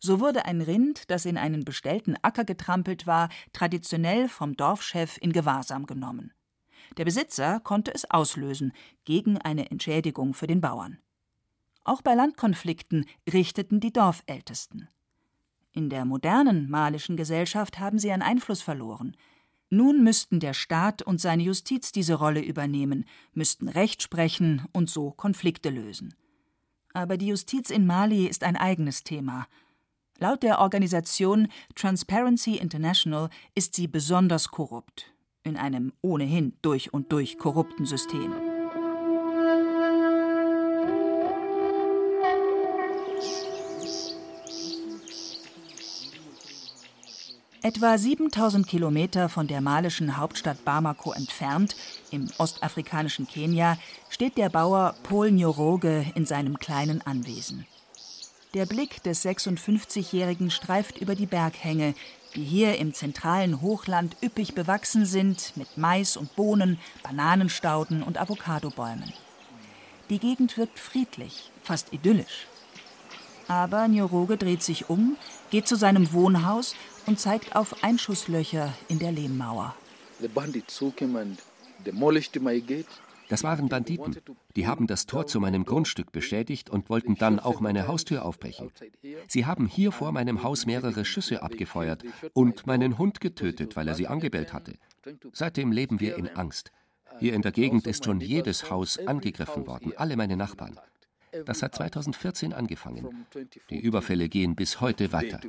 So 0.00 0.20
wurde 0.20 0.44
ein 0.44 0.60
Rind, 0.60 1.10
das 1.10 1.24
in 1.24 1.36
einen 1.36 1.64
bestellten 1.64 2.16
Acker 2.22 2.44
getrampelt 2.44 3.06
war, 3.06 3.28
traditionell 3.52 4.28
vom 4.28 4.56
Dorfchef 4.56 5.18
in 5.20 5.32
Gewahrsam 5.32 5.86
genommen. 5.86 6.32
Der 6.96 7.04
Besitzer 7.04 7.60
konnte 7.60 7.94
es 7.94 8.10
auslösen 8.10 8.72
gegen 9.04 9.38
eine 9.38 9.70
Entschädigung 9.70 10.34
für 10.34 10.46
den 10.46 10.60
Bauern. 10.60 10.98
Auch 11.84 12.02
bei 12.02 12.14
Landkonflikten 12.14 13.06
richteten 13.32 13.80
die 13.80 13.92
Dorfältesten. 13.92 14.88
In 15.72 15.90
der 15.90 16.04
modernen 16.04 16.68
malischen 16.68 17.16
Gesellschaft 17.16 17.78
haben 17.78 17.98
sie 17.98 18.10
an 18.12 18.22
Einfluss 18.22 18.62
verloren. 18.62 19.16
Nun 19.70 20.02
müssten 20.02 20.40
der 20.40 20.54
Staat 20.54 21.02
und 21.02 21.20
seine 21.20 21.42
Justiz 21.42 21.92
diese 21.92 22.14
Rolle 22.14 22.40
übernehmen, 22.40 23.04
müssten 23.32 23.68
Recht 23.68 24.02
sprechen 24.02 24.66
und 24.72 24.88
so 24.88 25.12
Konflikte 25.12 25.70
lösen. 25.70 26.14
Aber 26.94 27.16
die 27.16 27.28
Justiz 27.28 27.70
in 27.70 27.86
Mali 27.86 28.26
ist 28.26 28.44
ein 28.44 28.56
eigenes 28.56 29.04
Thema. 29.04 29.46
Laut 30.18 30.42
der 30.42 30.58
Organisation 30.58 31.48
Transparency 31.74 32.56
International 32.56 33.30
ist 33.54 33.74
sie 33.74 33.86
besonders 33.86 34.48
korrupt, 34.48 35.12
in 35.48 35.56
einem 35.56 35.92
ohnehin 36.02 36.52
durch 36.62 36.92
und 36.94 37.10
durch 37.10 37.38
korrupten 37.38 37.86
System. 37.86 38.32
Etwa 47.60 47.98
7000 47.98 48.66
Kilometer 48.66 49.28
von 49.28 49.46
der 49.46 49.60
malischen 49.60 50.16
Hauptstadt 50.16 50.64
Bamako 50.64 51.12
entfernt, 51.12 51.76
im 52.10 52.28
ostafrikanischen 52.38 53.26
Kenia, 53.26 53.76
steht 54.08 54.38
der 54.38 54.48
Bauer 54.48 54.94
Paul 55.02 55.32
Nyoroge 55.32 56.06
in 56.14 56.24
seinem 56.24 56.58
kleinen 56.58 57.02
Anwesen. 57.02 57.66
Der 58.54 58.64
Blick 58.64 59.02
des 59.02 59.24
56-Jährigen 59.24 60.50
streift 60.50 60.98
über 60.98 61.14
die 61.14 61.26
Berghänge, 61.26 61.94
die 62.34 62.44
hier 62.44 62.78
im 62.78 62.94
zentralen 62.94 63.60
Hochland 63.62 64.16
üppig 64.22 64.54
bewachsen 64.54 65.06
sind 65.06 65.56
mit 65.56 65.76
Mais 65.76 66.16
und 66.16 66.34
Bohnen, 66.36 66.78
Bananenstauden 67.02 68.02
und 68.02 68.18
Avocadobäumen. 68.18 69.12
Die 70.10 70.18
Gegend 70.18 70.56
wirkt 70.56 70.78
friedlich, 70.78 71.50
fast 71.62 71.92
idyllisch. 71.92 72.46
Aber 73.46 73.88
Nyoroge 73.88 74.36
dreht 74.36 74.62
sich 74.62 74.90
um, 74.90 75.16
geht 75.50 75.66
zu 75.66 75.76
seinem 75.76 76.12
Wohnhaus 76.12 76.74
und 77.06 77.18
zeigt 77.18 77.56
auf 77.56 77.82
Einschusslöcher 77.82 78.72
in 78.88 78.98
der 78.98 79.12
Lehmmauer. 79.12 79.74
Das 83.28 83.42
waren 83.42 83.68
Banditen. 83.68 84.16
Die 84.56 84.66
haben 84.66 84.86
das 84.86 85.06
Tor 85.06 85.26
zu 85.26 85.40
meinem 85.40 85.64
Grundstück 85.64 86.12
beschädigt 86.12 86.70
und 86.70 86.88
wollten 86.90 87.14
dann 87.14 87.38
auch 87.38 87.60
meine 87.60 87.86
Haustür 87.86 88.24
aufbrechen. 88.24 88.70
Sie 89.26 89.46
haben 89.46 89.66
hier 89.66 89.92
vor 89.92 90.12
meinem 90.12 90.42
Haus 90.42 90.66
mehrere 90.66 91.04
Schüsse 91.04 91.42
abgefeuert 91.42 92.04
und 92.32 92.66
meinen 92.66 92.98
Hund 92.98 93.20
getötet, 93.20 93.76
weil 93.76 93.88
er 93.88 93.94
sie 93.94 94.06
angebellt 94.06 94.52
hatte. 94.52 94.74
Seitdem 95.32 95.72
leben 95.72 96.00
wir 96.00 96.16
in 96.16 96.28
Angst. 96.28 96.72
Hier 97.18 97.34
in 97.34 97.42
der 97.42 97.52
Gegend 97.52 97.86
ist 97.86 98.04
schon 98.04 98.20
jedes 98.20 98.70
Haus 98.70 98.98
angegriffen 98.98 99.66
worden, 99.66 99.92
alle 99.96 100.16
meine 100.16 100.36
Nachbarn. 100.36 100.78
Das 101.44 101.62
hat 101.62 101.74
2014 101.74 102.52
angefangen. 102.52 103.26
Die 103.70 103.80
Überfälle 103.80 104.28
gehen 104.28 104.54
bis 104.54 104.80
heute 104.80 105.12
weiter. 105.12 105.40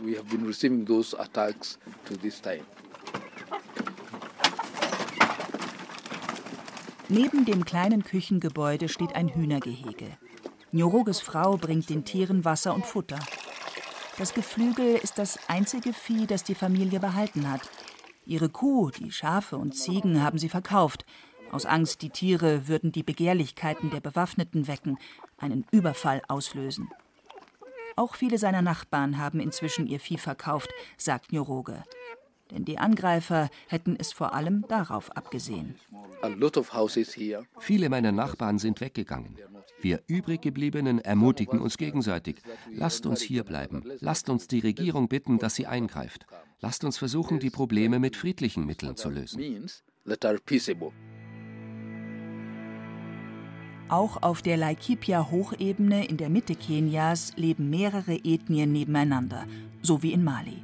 Neben 7.11 7.43
dem 7.43 7.65
kleinen 7.65 8.03
Küchengebäude 8.03 8.87
steht 8.87 9.15
ein 9.15 9.29
Hühnergehege. 9.29 10.15
Nyoroges 10.71 11.19
Frau 11.19 11.57
bringt 11.57 11.89
den 11.89 12.05
Tieren 12.05 12.45
Wasser 12.45 12.75
und 12.75 12.85
Futter. 12.85 13.17
Das 14.19 14.35
Geflügel 14.35 14.95
ist 14.95 15.17
das 15.17 15.39
einzige 15.49 15.91
Vieh, 15.91 16.27
das 16.27 16.43
die 16.43 16.53
Familie 16.53 16.99
behalten 16.99 17.49
hat. 17.49 17.61
Ihre 18.27 18.49
Kuh, 18.49 18.91
die 18.91 19.11
Schafe 19.11 19.57
und 19.57 19.73
Ziegen 19.75 20.21
haben 20.21 20.37
sie 20.37 20.49
verkauft. 20.49 21.03
Aus 21.51 21.65
Angst, 21.65 22.03
die 22.03 22.11
Tiere 22.11 22.67
würden 22.67 22.91
die 22.91 23.01
Begehrlichkeiten 23.01 23.89
der 23.89 24.01
Bewaffneten 24.01 24.67
wecken, 24.67 24.99
einen 25.39 25.65
Überfall 25.71 26.21
auslösen. 26.27 26.91
Auch 27.95 28.13
viele 28.13 28.37
seiner 28.37 28.61
Nachbarn 28.61 29.17
haben 29.17 29.39
inzwischen 29.39 29.87
ihr 29.87 29.99
Vieh 29.99 30.19
verkauft, 30.19 30.69
sagt 30.95 31.31
Njoroge. 31.31 31.83
Denn 32.51 32.65
die 32.65 32.77
Angreifer 32.77 33.49
hätten 33.67 33.95
es 33.97 34.11
vor 34.11 34.33
allem 34.33 34.65
darauf 34.67 35.15
abgesehen. 35.15 35.75
Viele 37.59 37.89
meiner 37.89 38.11
Nachbarn 38.11 38.57
sind 38.57 38.81
weggegangen. 38.81 39.37
Wir 39.81 40.01
übriggebliebenen 40.07 40.99
ermutigen 40.99 41.59
uns 41.59 41.77
gegenseitig. 41.77 42.41
Lasst 42.71 43.05
uns 43.05 43.21
hier 43.21 43.43
bleiben. 43.43 43.83
Lasst 43.99 44.29
uns 44.29 44.47
die 44.47 44.59
Regierung 44.59 45.07
bitten, 45.07 45.37
dass 45.37 45.55
sie 45.55 45.67
eingreift. 45.67 46.25
Lasst 46.59 46.83
uns 46.83 46.97
versuchen, 46.97 47.39
die 47.39 47.49
Probleme 47.49 47.99
mit 47.99 48.15
friedlichen 48.15 48.65
Mitteln 48.65 48.95
zu 48.97 49.09
lösen. 49.09 49.69
Auch 53.89 54.21
auf 54.21 54.41
der 54.43 54.57
Laikipia-Hochebene 54.57 56.07
in 56.07 56.17
der 56.17 56.29
Mitte 56.29 56.55
Kenias 56.55 57.33
leben 57.37 57.69
mehrere 57.69 58.15
Ethnien 58.23 58.71
nebeneinander, 58.71 59.47
so 59.81 60.03
wie 60.03 60.13
in 60.13 60.23
Mali. 60.23 60.63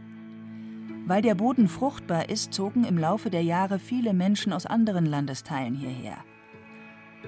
Weil 1.08 1.22
der 1.22 1.36
Boden 1.36 1.68
fruchtbar 1.68 2.30
ist, 2.30 2.52
zogen 2.52 2.84
im 2.84 2.98
Laufe 2.98 3.30
der 3.30 3.44
Jahre 3.44 3.78
viele 3.78 4.14
Menschen 4.14 4.52
aus 4.52 4.66
anderen 4.66 5.06
Landesteilen 5.06 5.76
hierher. 5.76 6.18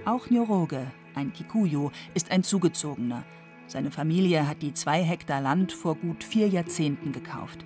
Auch 0.04 0.32
Nyoroge, 0.32 0.88
ein 1.14 1.32
Kikuyu, 1.32 1.92
ist 2.16 2.32
ein 2.32 2.44
Zugezogener. 2.44 3.24
Seine 3.68 3.92
Familie 3.92 4.48
hat 4.48 4.64
die 4.64 4.74
zwei 4.74 5.04
Hektar 5.04 5.42
Land 5.42 5.74
vor 5.74 5.96
gut 5.96 6.24
vier 6.24 6.48
Jahrzehnten 6.48 7.12
gekauft. 7.12 7.66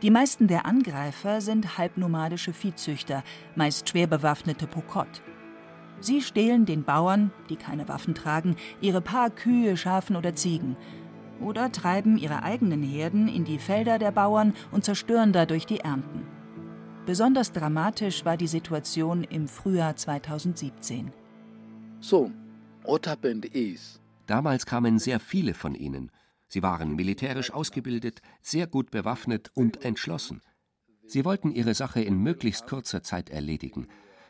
Die 0.00 0.10
meisten 0.10 0.46
der 0.46 0.64
Angreifer 0.64 1.42
sind 1.42 1.76
halbnomadische 1.76 2.54
Viehzüchter, 2.54 3.22
meist 3.54 3.88
schwer 3.88 4.06
bewaffnete 4.06 4.66
Pokot. 4.66 5.22
Sie 6.00 6.22
stehlen 6.22 6.64
den 6.64 6.84
Bauern, 6.84 7.32
die 7.50 7.56
keine 7.56 7.88
Waffen 7.88 8.14
tragen, 8.14 8.56
ihre 8.80 9.00
paar 9.00 9.30
Kühe, 9.30 9.76
Schafen 9.76 10.16
oder 10.16 10.34
Ziegen 10.34 10.76
oder 11.40 11.72
treiben 11.72 12.16
ihre 12.16 12.42
eigenen 12.42 12.82
Herden 12.82 13.28
in 13.28 13.44
die 13.44 13.58
Felder 13.58 13.98
der 13.98 14.12
Bauern 14.12 14.54
und 14.72 14.84
zerstören 14.84 15.32
dadurch 15.32 15.66
die 15.66 15.80
Ernten. 15.80 16.26
Besonders 17.06 17.52
dramatisch 17.52 18.24
war 18.24 18.36
die 18.36 18.48
Situation 18.48 19.24
im 19.24 19.46
Frühjahr 19.46 19.96
2017. 19.96 21.12
So, 22.00 22.30
what 22.84 23.06
happened 23.06 23.44
is 23.46 24.00
Damals 24.26 24.66
kamen 24.66 24.98
sehr 24.98 25.20
viele 25.20 25.54
von 25.54 25.74
ihnen. 25.74 26.10
Sie 26.48 26.62
waren 26.62 26.94
militärisch 26.94 27.52
ausgebildet, 27.52 28.20
sehr 28.42 28.66
gut 28.66 28.90
bewaffnet 28.90 29.50
und 29.54 29.84
entschlossen. 29.84 30.40
Sie 31.06 31.24
wollten 31.24 31.52
ihre 31.52 31.74
Sache 31.74 32.00
in 32.02 32.18
möglichst 32.18 32.66
kurzer 32.66 33.02
Zeit 33.02 33.30
erledigen. 33.30 33.86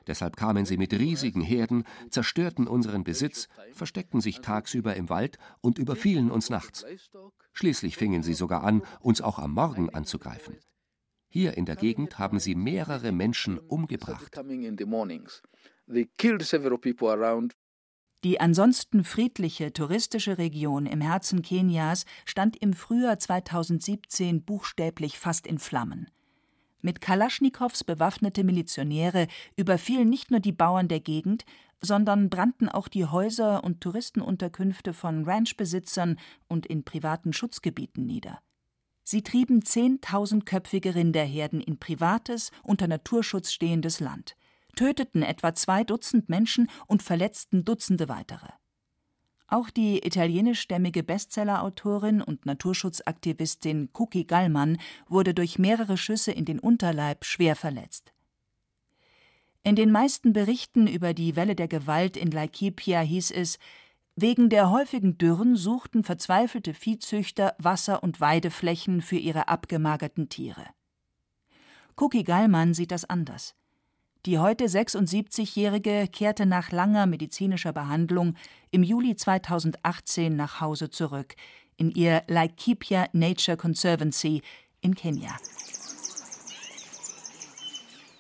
Deshalb 0.07 0.37
kamen 0.37 0.65
sie 0.67 0.77
mit 0.77 0.93
riesigen 0.93 1.41
Herden, 1.41 1.85
zerstörten 2.11 2.67
unseren 2.69 3.05
Besitz, 3.05 3.49
versteckten 3.73 4.21
sich 4.21 4.41
tagsüber 4.41 4.95
im 4.95 5.09
Wald 5.09 5.39
und 5.61 5.79
überfielen 5.79 6.31
uns 6.31 6.51
nachts. 6.51 6.85
Schließlich 7.53 7.97
fingen 7.97 8.23
sie 8.23 8.35
sogar 8.35 8.63
an, 8.63 8.83
uns 9.01 9.21
auch 9.21 9.39
am 9.39 9.53
Morgen 9.53 9.91
anzugreifen. 9.91 10.59
Hier 11.29 11.57
in 11.57 11.67
der 11.67 11.77
Gegend 11.77 12.19
haben 12.19 12.39
sie 12.39 12.55
mehrere 12.55 13.13
Menschen 13.13 13.59
umgebracht. 13.59 14.41
Die 18.25 18.41
ansonsten 18.41 19.05
friedliche 19.05 19.73
touristische 19.73 20.39
Region 20.39 20.87
im 20.87 21.01
Herzen 21.01 21.43
Kenias 21.43 22.07
stand 22.25 22.57
im 22.57 22.73
Frühjahr 22.73 23.19
2017 23.19 24.45
buchstäblich 24.45 25.19
fast 25.19 25.47
in 25.47 25.59
Flammen. 25.59 26.09
Mit 26.87 27.01
Kalaschnikows 27.01 27.83
bewaffnete 27.83 28.45
Milizionäre 28.45 29.27
überfielen 29.57 30.09
nicht 30.09 30.31
nur 30.31 30.39
die 30.39 30.53
Bauern 30.53 30.87
der 30.87 31.01
Gegend, 31.01 31.45
sondern 31.81 32.31
brannten 32.31 32.69
auch 32.69 32.87
die 32.87 33.05
Häuser 33.05 33.65
und 33.65 33.81
Touristenunterkünfte 33.81 34.93
von 34.93 35.25
Ranchbesitzern 35.25 36.17
und 36.47 36.65
in 36.65 36.85
privaten 36.85 37.33
Schutzgebieten 37.33 38.07
nieder. 38.07 38.39
Sie 39.03 39.23
trieben 39.23 39.65
zehntausendköpfige 39.65 40.95
Rinderherden 40.95 41.61
in 41.61 41.81
privates, 41.81 42.53
unter 42.63 42.87
Naturschutz 42.87 43.51
stehendes 43.51 43.99
Land. 43.99 44.37
töteten 44.77 45.25
etwa 45.25 45.55
zwei 45.55 45.83
Dutzend 45.83 46.29
Menschen 46.29 46.71
und 46.87 47.03
verletzten 47.03 47.65
Dutzende 47.65 48.09
weitere. 48.09 48.47
Auch 49.49 49.71
die 49.71 50.05
italienischstämmige 50.05 51.05
Bestsellerautorin 51.05 52.21
und 52.21 52.47
Naturschutzaktivistin 52.47 53.93
Kuki 53.93 54.25
Gallmann 54.25 54.79
wurde 55.09 55.35
durch 55.35 55.59
mehrere 55.59 55.97
Schüsse 55.97 56.33
in 56.33 56.45
den 56.45 56.59
Unterleib 56.59 57.25
schwer 57.25 57.55
verletzt. 57.55 58.13
In 59.63 59.77
den 59.77 59.91
meisten 59.91 60.33
Berichten 60.33 60.87
über 60.87 61.15
die 61.15 61.37
Welle 61.37 61.55
der 61.55 61.69
Gewalt 61.69 62.17
in 62.17 62.31
Laikipia 62.31 63.01
hieß 63.01 63.31
es, 63.33 63.59
wegen 64.17 64.49
der 64.49 64.71
häufigen 64.71 65.19
Dürren 65.19 65.57
suchten 65.57 66.03
verzweifelte 66.03 66.73
Viehzüchter 66.73 67.55
Wasser- 67.59 68.03
und 68.03 68.21
Weideflächen 68.21 69.03
für 69.03 69.17
ihre 69.17 69.49
abgemagerten 69.49 70.29
Tiere. 70.29 70.65
Kuki 71.97 72.25
Gallmann 72.25 72.75
sieht 72.75 72.91
das 72.91 73.05
anders. 73.05 73.55
Die 74.27 74.41
heute 74.41 74.65
76-Jährige 74.65 76.09
kehrte 76.09 76.47
nach 76.47 76.73
langer 76.73 77.07
medizinischer 77.07 77.73
Behandlung 77.73 78.35
im 78.73 78.83
Juli 78.83 79.15
2018 79.15 80.35
nach 80.35 80.61
Hause 80.61 80.91
zurück, 80.91 81.37
in 81.77 81.93
ihr 81.93 82.25
Laikipia 82.27 83.07
Nature 83.13 83.57
Conservancy 83.57 84.43
in 84.81 84.97
Kenia. 84.97 85.37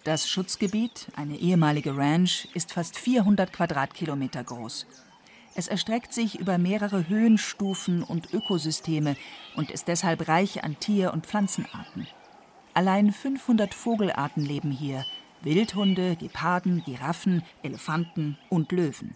Das 0.04 0.28
Schutzgebiet, 0.28 1.08
eine 1.16 1.38
ehemalige 1.38 1.96
Ranch, 1.96 2.46
ist 2.54 2.72
fast 2.72 2.96
400 2.96 3.52
Quadratkilometer 3.52 4.44
groß. 4.44 4.86
Es 5.56 5.66
erstreckt 5.66 6.14
sich 6.14 6.38
über 6.38 6.56
mehrere 6.56 7.08
Höhenstufen 7.08 8.04
und 8.04 8.32
Ökosysteme 8.32 9.16
und 9.56 9.72
ist 9.72 9.88
deshalb 9.88 10.28
reich 10.28 10.62
an 10.62 10.78
Tier- 10.78 11.12
und 11.12 11.26
Pflanzenarten. 11.26 12.06
Allein 12.74 13.10
500 13.10 13.74
Vogelarten 13.74 14.44
leben 14.44 14.70
hier, 14.70 15.04
Wildhunde, 15.46 16.16
Geparden, 16.16 16.82
Giraffen, 16.84 17.40
Elefanten 17.62 18.36
und 18.50 18.72
Löwen. 18.72 19.14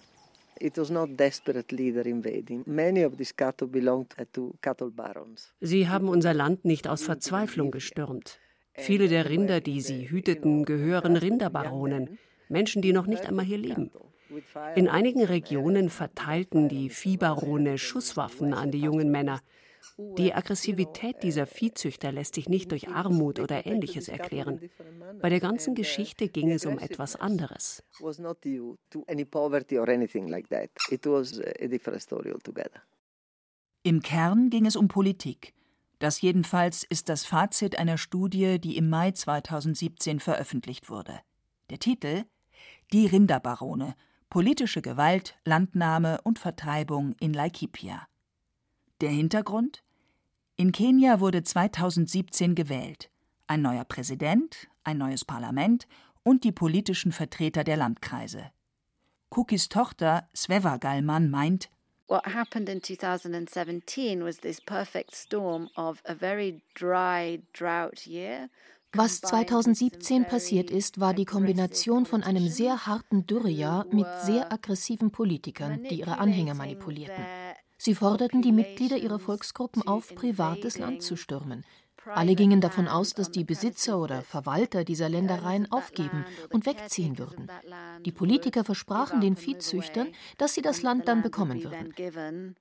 Sie 5.61 5.89
haben 5.89 6.09
unser 6.09 6.35
Land 6.35 6.65
nicht 6.65 6.87
aus 6.87 7.03
Verzweiflung 7.03 7.73
gestürmt. 7.73 8.39
Viele 8.75 9.09
der 9.09 9.29
Rinder, 9.29 9.61
die 9.61 9.81
sie 9.81 10.09
hüteten, 10.09 10.65
gehören 10.65 11.17
Rinderbaronen, 11.17 12.21
Menschen, 12.49 12.81
die 12.81 12.93
noch 12.93 13.09
nicht 13.09 13.27
einmal 13.27 13.45
hier 13.45 13.59
leben. 13.59 13.91
In 14.77 14.87
einigen 14.87 15.25
Regionen 15.25 15.91
verteilten 15.91 16.69
die 16.69 16.91
Viehbarone 16.91 17.77
Schusswaffen 17.77 18.55
an 18.55 18.71
die 18.71 18.81
jungen 18.81 19.11
Männer. 19.11 19.41
Die 20.19 20.35
Aggressivität 20.35 21.23
dieser 21.23 21.47
Viehzüchter 21.47 22.13
lässt 22.13 22.35
sich 22.35 22.49
nicht 22.49 22.71
durch 22.71 22.89
Armut 22.89 23.39
oder 23.39 23.67
ähnliches 23.67 24.09
erklären. 24.09 24.71
Bei 25.21 25.29
der 25.29 25.41
ganzen 25.41 25.75
Geschichte 25.75 26.29
ging 26.29 26.51
es 26.51 26.67
um 26.67 26.79
etwas 26.79 27.17
anderes. 27.17 27.83
Im 33.83 34.03
Kern 34.03 34.51
ging 34.51 34.67
es 34.67 34.77
um 34.77 34.89
Politik. 34.89 35.55
Das 35.99 36.21
jedenfalls 36.21 36.85
ist 36.85 37.09
das 37.09 37.25
Fazit 37.25 37.79
einer 37.79 37.99
Studie, 37.99 38.59
die 38.59 38.77
im 38.77 38.89
Mai 38.89 39.13
2017 39.13 40.21
veröffentlicht 40.21 40.89
wurde. 40.89 41.21
Der 41.69 41.79
Titel 41.79 42.25
Die 42.93 43.07
Rinderbarone 43.07 43.95
Politische 44.31 44.81
Gewalt, 44.81 45.37
Landnahme 45.45 46.21
und 46.23 46.39
Vertreibung 46.39 47.17
in 47.19 47.33
Laikipia. 47.33 48.07
Der 49.01 49.11
Hintergrund? 49.11 49.83
In 50.57 50.73
Kenia 50.73 51.21
wurde 51.21 51.43
2017 51.43 52.55
gewählt. 52.55 53.11
Ein 53.47 53.63
neuer 53.63 53.85
Präsident, 53.85 54.69
ein 54.85 54.99
neues 54.99 55.25
Parlament 55.25 55.87
und 56.23 56.45
die 56.45 56.53
politischen 56.53 57.11
Vertreter 57.11 57.65
der 57.65 57.79
Landkreise. 57.79 58.51
Cookies 59.31 59.71
Tochter 59.71 60.29
Sveva 60.37 60.77
Gallmann 60.77 61.31
meint, 61.31 61.71
What 62.09 62.27
happened 62.27 62.69
in 62.69 62.83
2017 62.83 64.25
was 64.25 64.39
this 64.39 64.61
perfect 64.61 65.15
storm 65.15 65.71
of 65.77 66.03
a 66.05 66.15
very 66.15 66.61
dry 66.75 67.41
drought 67.53 68.05
year. 68.07 68.51
Was 68.93 69.21
2017 69.21 70.25
passiert 70.25 70.73
ist, 70.73 70.99
war 70.99 71.15
die 71.15 71.25
Kombination 71.25 72.07
von 72.07 72.25
einem 72.25 72.49
sehr 72.49 72.87
harten 72.87 73.25
Dürrejahr 73.25 73.87
mit 73.93 74.09
sehr 74.25 74.53
aggressiven 74.53 75.13
Politikern, 75.13 75.85
die 75.85 76.01
ihre 76.01 76.19
Anhänger 76.19 76.55
manipulierten. 76.55 77.25
Sie 77.83 77.95
forderten 77.95 78.43
die 78.43 78.53
Mitglieder 78.53 78.99
ihrer 78.99 79.19
Volksgruppen 79.19 79.81
auf, 79.87 80.15
privates 80.15 80.77
Land 80.77 81.01
zu 81.03 81.17
stürmen. 81.17 81.65
Alle 82.05 82.35
gingen 82.35 82.61
davon 82.61 82.87
aus, 82.89 83.15
dass 83.15 83.31
die 83.31 83.43
Besitzer 83.43 83.99
oder 83.99 84.21
Verwalter 84.21 84.85
dieser 84.85 85.09
Ländereien 85.09 85.73
aufgeben 85.73 86.27
und 86.51 86.67
wegziehen 86.67 87.17
würden. 87.17 87.51
Die 88.05 88.13
Politiker 88.13 88.65
versprachen 88.65 89.23
den 89.23 89.35
Viehzüchtern, 89.35 90.09
dass 90.37 90.53
sie 90.53 90.61
das 90.61 90.83
Land 90.83 91.09
dann 91.09 91.23
bekommen 91.23 91.65
würden. 91.65 92.55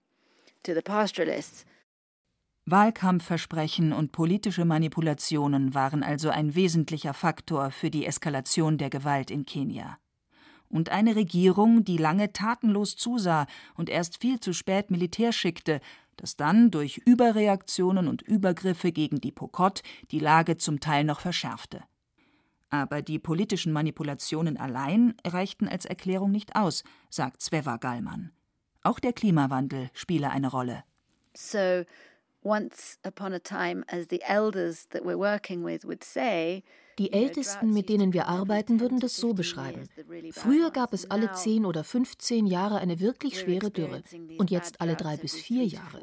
Wahlkampfversprechen 2.65 3.91
und 3.91 4.13
politische 4.13 4.63
Manipulationen 4.63 5.73
waren 5.73 6.01
also 6.01 6.29
ein 6.29 6.55
wesentlicher 6.55 7.13
Faktor 7.13 7.71
für 7.71 7.89
die 7.89 8.05
Eskalation 8.05 8.77
der 8.77 8.89
Gewalt 8.89 9.31
in 9.31 9.45
Kenia 9.45 9.97
und 10.69 10.89
eine 10.89 11.15
Regierung, 11.15 11.83
die 11.83 11.97
lange 11.97 12.31
tatenlos 12.31 12.95
zusah 12.95 13.47
und 13.75 13.89
erst 13.89 14.21
viel 14.21 14.39
zu 14.39 14.53
spät 14.53 14.91
Militär 14.91 15.31
schickte, 15.31 15.81
das 16.17 16.35
dann 16.35 16.69
durch 16.69 16.97
Überreaktionen 16.97 18.07
und 18.07 18.21
Übergriffe 18.21 18.91
gegen 18.91 19.21
die 19.21 19.31
Pokot 19.31 19.81
die 20.11 20.19
Lage 20.19 20.57
zum 20.57 20.79
Teil 20.79 21.03
noch 21.03 21.21
verschärfte. 21.21 21.83
Aber 22.69 23.01
die 23.01 23.19
politischen 23.19 23.73
Manipulationen 23.73 24.57
allein 24.57 25.15
reichten 25.25 25.67
als 25.67 25.85
Erklärung 25.85 26.31
nicht 26.31 26.55
aus, 26.55 26.83
sagt 27.09 27.41
Sveva 27.41 27.77
Gallmann. 27.77 28.31
Auch 28.83 28.99
der 28.99 29.13
Klimawandel 29.13 29.89
spiele 29.93 30.29
eine 30.29 30.49
Rolle. 30.49 30.83
So 31.35 31.83
once 32.43 32.99
upon 33.03 33.33
a 33.33 33.39
time 33.39 33.83
as 33.87 34.07
the 34.09 34.21
elders 34.21 34.87
that 34.89 35.03
we're 35.03 35.17
working 35.17 35.63
with 35.65 35.83
would 35.83 36.03
say 36.03 36.63
die 36.99 37.13
Ältesten, 37.13 37.73
mit 37.73 37.89
denen 37.89 38.13
wir 38.13 38.27
arbeiten, 38.27 38.79
würden 38.79 38.99
das 38.99 39.15
so 39.15 39.33
beschreiben. 39.33 39.89
Früher 40.31 40.69
gab 40.69 40.93
es 40.93 41.09
alle 41.09 41.31
10 41.31 41.65
oder 41.65 41.83
15 41.83 42.45
Jahre 42.45 42.79
eine 42.79 42.99
wirklich 42.99 43.39
schwere 43.39 43.71
Dürre 43.71 44.03
und 44.37 44.51
jetzt 44.51 44.81
alle 44.81 44.95
drei 44.95 45.15
bis 45.17 45.33
vier 45.33 45.65
Jahre. 45.65 46.01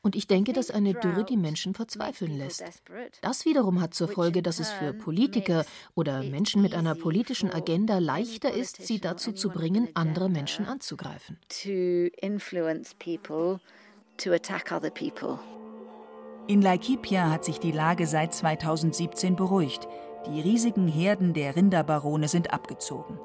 Und 0.00 0.16
ich 0.16 0.26
denke, 0.26 0.52
dass 0.52 0.70
eine 0.70 0.94
Dürre 0.94 1.24
die 1.24 1.36
Menschen 1.36 1.74
verzweifeln 1.74 2.36
lässt. 2.38 2.64
Das 3.20 3.44
wiederum 3.44 3.80
hat 3.80 3.94
zur 3.94 4.08
Folge, 4.08 4.42
dass 4.42 4.58
es 4.58 4.70
für 4.70 4.94
Politiker 4.94 5.64
oder 5.94 6.22
Menschen 6.22 6.62
mit 6.62 6.74
einer 6.74 6.94
politischen 6.94 7.52
Agenda 7.52 7.98
leichter 7.98 8.52
ist, 8.52 8.86
sie 8.86 9.00
dazu 9.00 9.32
zu 9.32 9.50
bringen, 9.50 9.88
andere 9.94 10.30
Menschen 10.30 10.64
anzugreifen. 10.66 11.38
In 16.48 16.60
Laikipia 16.60 17.30
hat 17.30 17.44
sich 17.44 17.60
die 17.60 17.70
Lage 17.70 18.06
seit 18.06 18.34
2017 18.34 19.36
beruhigt. 19.36 19.86
Die 20.26 20.40
riesigen 20.40 20.86
Herden 20.86 21.34
der 21.34 21.56
Rinderbarone 21.56 22.28
sind 22.28 22.52
abgezogen. 22.52 23.18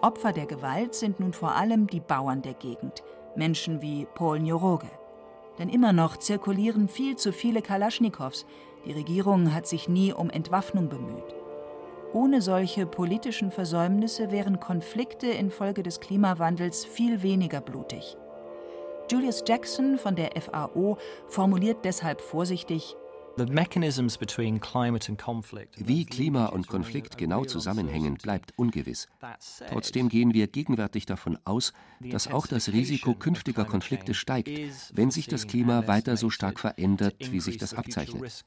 Opfer 0.00 0.32
der 0.32 0.46
Gewalt 0.46 0.94
sind 0.94 1.18
nun 1.18 1.32
vor 1.32 1.56
allem 1.56 1.88
die 1.88 2.00
Bauern 2.00 2.40
der 2.40 2.54
Gegend, 2.54 3.02
Menschen 3.34 3.82
wie 3.82 4.06
Paul 4.14 4.38
Njoroge. 4.38 4.90
Denn 5.58 5.68
immer 5.68 5.92
noch 5.92 6.16
zirkulieren 6.16 6.88
viel 6.88 7.16
zu 7.16 7.32
viele 7.32 7.62
Kalaschnikows. 7.62 8.46
Die 8.86 8.92
Regierung 8.92 9.52
hat 9.52 9.66
sich 9.66 9.88
nie 9.88 10.12
um 10.12 10.30
Entwaffnung 10.30 10.88
bemüht. 10.88 11.34
Ohne 12.12 12.40
solche 12.42 12.86
politischen 12.86 13.50
Versäumnisse 13.50 14.30
wären 14.30 14.60
Konflikte 14.60 15.26
infolge 15.26 15.82
des 15.82 16.00
Klimawandels 16.00 16.84
viel 16.84 17.22
weniger 17.22 17.60
blutig. 17.60 18.16
Julius 19.10 19.42
Jackson 19.46 19.98
von 19.98 20.14
der 20.14 20.30
FAO 20.40 20.96
formuliert 21.26 21.84
deshalb 21.84 22.20
vorsichtig 22.20 22.96
wie 25.76 26.04
Klima 26.04 26.46
und 26.46 26.68
Konflikt 26.68 27.18
genau 27.18 27.44
zusammenhängen, 27.44 28.14
bleibt 28.14 28.52
ungewiss. 28.56 29.08
Trotzdem 29.68 30.08
gehen 30.08 30.34
wir 30.34 30.46
gegenwärtig 30.46 31.06
davon 31.06 31.38
aus, 31.44 31.72
dass 32.00 32.28
auch 32.28 32.46
das 32.46 32.72
Risiko 32.72 33.14
künftiger 33.14 33.64
Konflikte 33.64 34.14
steigt, 34.14 34.50
wenn 34.92 35.10
sich 35.10 35.26
das 35.26 35.46
Klima 35.46 35.86
weiter 35.86 36.16
so 36.16 36.30
stark 36.30 36.60
verändert, 36.60 37.16
wie 37.32 37.40
sich 37.40 37.58
das 37.58 37.74
abzeichnet. 37.74 38.44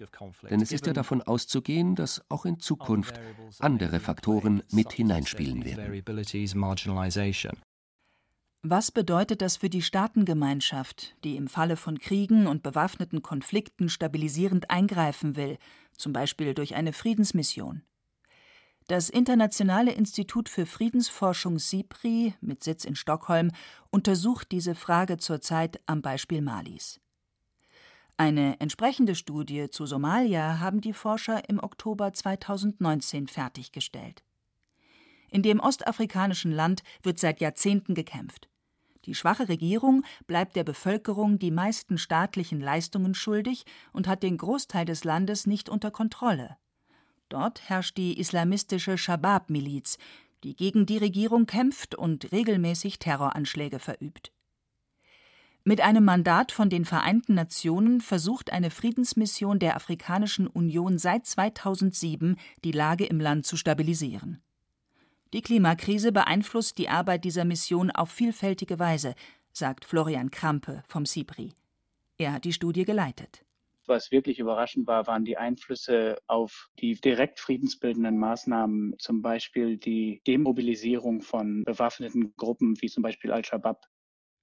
Denn 0.49 0.61
es 0.61 0.71
ist 0.71 0.85
ja 0.85 0.93
davon 0.93 1.21
auszugehen, 1.21 1.95
dass 1.95 2.21
auch 2.29 2.45
in 2.45 2.59
Zukunft 2.59 3.19
andere 3.59 3.99
Faktoren 3.99 4.63
mit 4.71 4.91
hineinspielen 4.93 5.65
werden. 5.65 6.03
Was 8.65 8.91
bedeutet 8.91 9.41
das 9.41 9.57
für 9.57 9.69
die 9.69 9.81
Staatengemeinschaft, 9.81 11.17
die 11.25 11.35
im 11.35 11.49
Falle 11.49 11.75
von 11.75 11.99
Kriegen 11.99 12.47
und 12.47 12.63
bewaffneten 12.63 13.21
Konflikten 13.21 13.89
stabilisierend 13.89 14.69
eingreifen 14.69 15.35
will, 15.35 15.57
zum 15.97 16.13
Beispiel 16.13 16.53
durch 16.53 16.73
eine 16.73 16.93
Friedensmission? 16.93 17.83
Das 18.87 19.09
Internationale 19.09 19.91
Institut 19.91 20.47
für 20.47 20.65
Friedensforschung 20.65 21.59
SIPRI 21.59 22.35
mit 22.39 22.63
Sitz 22.63 22.85
in 22.85 22.95
Stockholm 22.95 23.51
untersucht 23.91 24.53
diese 24.53 24.75
Frage 24.75 25.17
zurzeit 25.17 25.81
am 25.85 26.01
Beispiel 26.01 26.41
Malis. 26.41 27.01
Eine 28.15 28.61
entsprechende 28.61 29.15
Studie 29.15 29.71
zu 29.71 29.85
Somalia 29.85 30.59
haben 30.59 30.79
die 30.79 30.93
Forscher 30.93 31.49
im 31.49 31.59
Oktober 31.61 32.13
2019 32.13 33.27
fertiggestellt. 33.27 34.23
In 35.29 35.43
dem 35.43 35.59
ostafrikanischen 35.59 36.53
Land 36.53 36.81
wird 37.01 37.19
seit 37.19 37.41
Jahrzehnten 37.41 37.93
gekämpft. 37.93 38.47
Die 39.05 39.15
schwache 39.15 39.49
Regierung 39.49 40.03
bleibt 40.27 40.55
der 40.55 40.63
Bevölkerung 40.63 41.39
die 41.39 41.51
meisten 41.51 41.97
staatlichen 41.97 42.61
Leistungen 42.61 43.13
schuldig 43.13 43.65
und 43.91 44.07
hat 44.07 44.23
den 44.23 44.37
Großteil 44.37 44.85
des 44.85 45.03
Landes 45.03 45.45
nicht 45.47 45.69
unter 45.69 45.91
Kontrolle. 45.91 46.57
Dort 47.29 47.67
herrscht 47.69 47.97
die 47.97 48.19
islamistische 48.19 48.97
Shabab-Miliz, 48.97 49.97
die 50.43 50.55
gegen 50.55 50.85
die 50.85 50.97
Regierung 50.97 51.45
kämpft 51.45 51.95
und 51.95 52.31
regelmäßig 52.31 52.99
Terroranschläge 52.99 53.79
verübt. 53.79 54.31
Mit 55.65 55.79
einem 55.79 56.03
Mandat 56.03 56.51
von 56.51 56.69
den 56.69 56.83
Vereinten 56.83 57.35
Nationen 57.35 58.01
versucht 58.01 58.51
eine 58.51 58.69
Friedensmission 58.69 59.59
der 59.59 59.77
Afrikanischen 59.77 60.45
Union 60.45 60.97
seit 60.97 61.25
2007, 61.25 62.35
die 62.65 62.73
Lage 62.73 63.05
im 63.05 63.21
Land 63.21 63.45
zu 63.45 63.55
stabilisieren. 63.55 64.42
Die 65.33 65.41
Klimakrise 65.41 66.11
beeinflusst 66.11 66.77
die 66.77 66.89
Arbeit 66.89 67.23
dieser 67.23 67.43
Mission 67.43 67.89
auf 67.89 68.11
vielfältige 68.11 68.77
Weise, 68.77 69.15
sagt 69.51 69.83
Florian 69.83 70.29
Krampe 70.29 70.83
vom 70.87 71.07
CIPRI. 71.07 71.51
Er 72.17 72.33
hat 72.33 72.45
die 72.45 72.53
Studie 72.53 72.85
geleitet. 72.85 73.43
Was 73.87 74.11
wirklich 74.11 74.37
überraschend 74.37 74.85
war, 74.85 75.07
waren 75.07 75.25
die 75.25 75.35
Einflüsse 75.35 76.17
auf 76.27 76.69
die 76.79 76.93
direkt 76.93 77.39
friedensbildenden 77.39 78.17
Maßnahmen, 78.17 78.93
zum 78.99 79.23
Beispiel 79.23 79.77
die 79.77 80.21
Demobilisierung 80.27 81.21
von 81.21 81.63
bewaffneten 81.63 82.35
Gruppen 82.37 82.79
wie 82.79 82.87
zum 82.87 83.01
Beispiel 83.01 83.31
Al-Shabaab. 83.31 83.87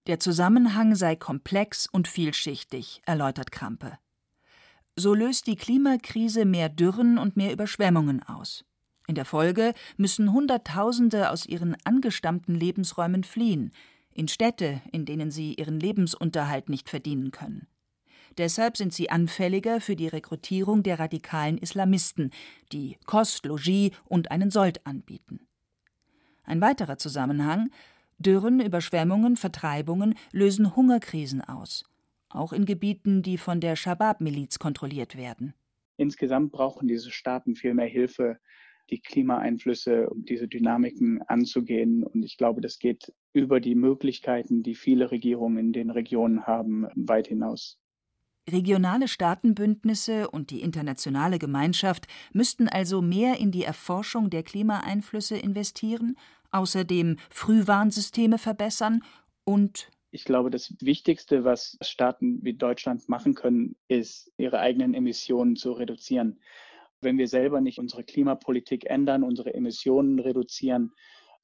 Der 0.09 0.19
Zusammenhang 0.19 0.97
sei 0.97 1.15
komplex 1.15 1.87
und 1.87 2.09
vielschichtig, 2.09 3.01
erläutert 3.07 3.53
Krampe. 3.53 3.97
So 4.97 5.15
löst 5.15 5.47
die 5.47 5.57
Klimakrise 5.57 6.45
mehr 6.45 6.69
Dürren 6.69 7.17
und 7.17 7.37
mehr 7.37 7.53
Überschwemmungen 7.53 8.25
aus. 8.25 8.65
In 9.11 9.17
der 9.17 9.25
Folge 9.25 9.75
müssen 9.97 10.33
Hunderttausende 10.33 11.31
aus 11.31 11.45
ihren 11.45 11.77
angestammten 11.83 12.55
Lebensräumen 12.55 13.25
fliehen, 13.25 13.73
in 14.15 14.29
Städte, 14.29 14.83
in 14.93 15.05
denen 15.05 15.33
sie 15.33 15.55
ihren 15.55 15.81
Lebensunterhalt 15.81 16.69
nicht 16.69 16.89
verdienen 16.89 17.33
können. 17.33 17.67
Deshalb 18.39 18.77
sind 18.77 18.95
sie 18.95 19.11
anfälliger 19.11 19.81
für 19.81 19.97
die 19.97 20.07
Rekrutierung 20.07 20.85
der 20.85 21.01
radikalen 21.01 21.59
Islamisten, 21.59 22.31
die 22.71 22.99
Kost, 23.05 23.47
Logis 23.47 23.91
und 24.05 24.31
einen 24.31 24.53
Sold 24.53 24.87
anbieten. 24.87 25.41
Ein 26.45 26.61
weiterer 26.61 26.97
Zusammenhang 26.97 27.71
Dürren, 28.21 28.61
Überschwemmungen, 28.61 29.37
Vertreibungen 29.37 30.15
lösen 30.31 30.77
Hungerkrisen 30.77 31.41
aus, 31.41 31.85
auch 32.29 32.53
in 32.53 32.65
Gebieten, 32.65 33.23
die 33.23 33.39
von 33.39 33.61
der 33.61 33.75
Shabab-Miliz 33.75 34.61
kontrolliert 34.61 35.17
werden. 35.17 35.53
Insgesamt 35.97 36.53
brauchen 36.53 36.87
diese 36.87 37.11
Staaten 37.11 37.57
viel 37.57 37.75
mehr 37.75 37.89
Hilfe, 37.89 38.39
die 38.91 39.01
Klimaeinflüsse 39.01 40.11
und 40.11 40.29
diese 40.29 40.49
Dynamiken 40.49 41.23
anzugehen. 41.23 42.05
Und 42.05 42.23
ich 42.25 42.37
glaube, 42.37 42.61
das 42.61 42.79
geht 42.79 43.13
über 43.33 43.61
die 43.61 43.75
Möglichkeiten, 43.75 44.63
die 44.63 44.75
viele 44.75 45.11
Regierungen 45.11 45.59
in 45.59 45.73
den 45.73 45.91
Regionen 45.91 46.47
haben, 46.47 46.87
weit 46.95 47.29
hinaus. 47.29 47.79
Regionale 48.51 49.07
Staatenbündnisse 49.07 50.29
und 50.31 50.51
die 50.51 50.63
internationale 50.63 51.39
Gemeinschaft 51.39 52.07
müssten 52.33 52.69
also 52.69 53.01
mehr 53.01 53.39
in 53.39 53.53
die 53.53 53.65
Erforschung 53.65 54.31
der 54.31 54.43
Klimaeinflüsse 54.43 55.37
investieren, 55.37 56.17
außerdem 56.51 57.17
Frühwarnsysteme 57.31 58.39
verbessern 58.39 59.03
und 59.45 59.91
ich 60.13 60.25
glaube, 60.25 60.51
das 60.51 60.75
Wichtigste, 60.81 61.45
was 61.45 61.79
Staaten 61.83 62.41
wie 62.43 62.55
Deutschland 62.55 63.09
machen 63.09 63.35
können, 63.35 63.77
ist, 63.87 64.33
ihre 64.37 64.59
eigenen 64.59 64.95
Emissionen 64.95 65.55
zu 65.55 65.73
reduzieren. 65.73 66.41
Wenn 67.01 67.19
wir 67.19 67.29
selber 67.29 67.61
nicht 67.61 67.79
unsere 67.79 68.05
Klimapolitik 68.05 68.85
ändern, 68.85 69.23
unsere 69.23 69.55
Emissionen 69.55 70.19
reduzieren, 70.19 70.93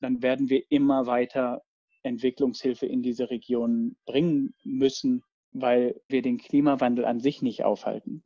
dann 0.01 0.23
werden 0.23 0.51
wir 0.51 0.65
immer 0.71 1.07
weiter 1.07 1.63
Entwicklungshilfe 2.03 2.87
in 2.87 3.03
diese 3.03 3.31
Regionen 3.31 3.97
bringen 4.05 4.55
müssen, 4.65 5.23
weil 5.53 6.01
wir 6.09 6.23
den 6.23 6.39
Klimawandel 6.39 7.05
an 7.05 7.21
sich 7.21 7.43
nicht 7.43 7.65
aufhalten. 7.65 8.23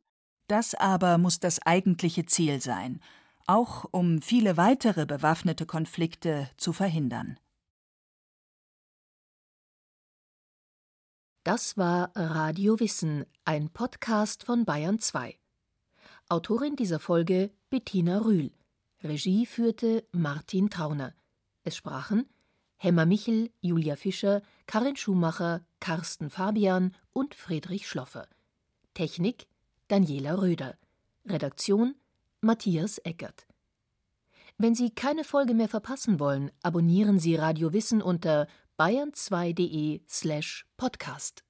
Das 0.47 0.75
aber 0.75 1.17
muss 1.17 1.39
das 1.39 1.65
eigentliche 1.65 2.25
Ziel 2.25 2.59
sein, 2.59 2.99
auch 3.47 3.85
um 3.91 4.21
viele 4.21 4.57
weitere 4.57 5.05
bewaffnete 5.05 5.65
Konflikte 5.65 6.49
zu 6.57 6.73
verhindern. 6.73 7.39
Das 11.43 11.75
war 11.75 12.11
Radio 12.15 12.79
Wissen, 12.79 13.25
ein 13.45 13.71
Podcast 13.71 14.43
von 14.43 14.65
Bayern 14.65 14.99
2. 14.99 15.40
Autorin 16.31 16.77
dieser 16.77 17.01
Folge 17.01 17.51
Bettina 17.69 18.19
Rühl. 18.19 18.51
Regie 19.03 19.45
führte 19.45 20.05
Martin 20.13 20.69
Trauner. 20.69 21.13
Es 21.65 21.75
sprachen 21.75 22.25
Hemmer 22.77 23.05
Michel, 23.05 23.51
Julia 23.59 23.97
Fischer, 23.97 24.41
Karin 24.65 24.95
Schumacher, 24.95 25.65
Carsten 25.81 26.29
Fabian 26.29 26.95
und 27.11 27.35
Friedrich 27.35 27.85
Schloffer. 27.85 28.29
Technik 28.93 29.45
Daniela 29.89 30.41
Röder. 30.41 30.77
Redaktion 31.25 31.95
Matthias 32.39 32.97
Eckert. 32.99 33.45
Wenn 34.57 34.73
Sie 34.73 34.91
keine 34.91 35.25
Folge 35.25 35.53
mehr 35.53 35.67
verpassen 35.67 36.21
wollen, 36.21 36.49
abonnieren 36.63 37.19
Sie 37.19 37.35
Radio 37.35 37.73
Wissen 37.73 38.01
unter 38.01 38.47
bayern2.de 38.79 39.99
slash 40.07 40.65
podcast. 40.77 41.43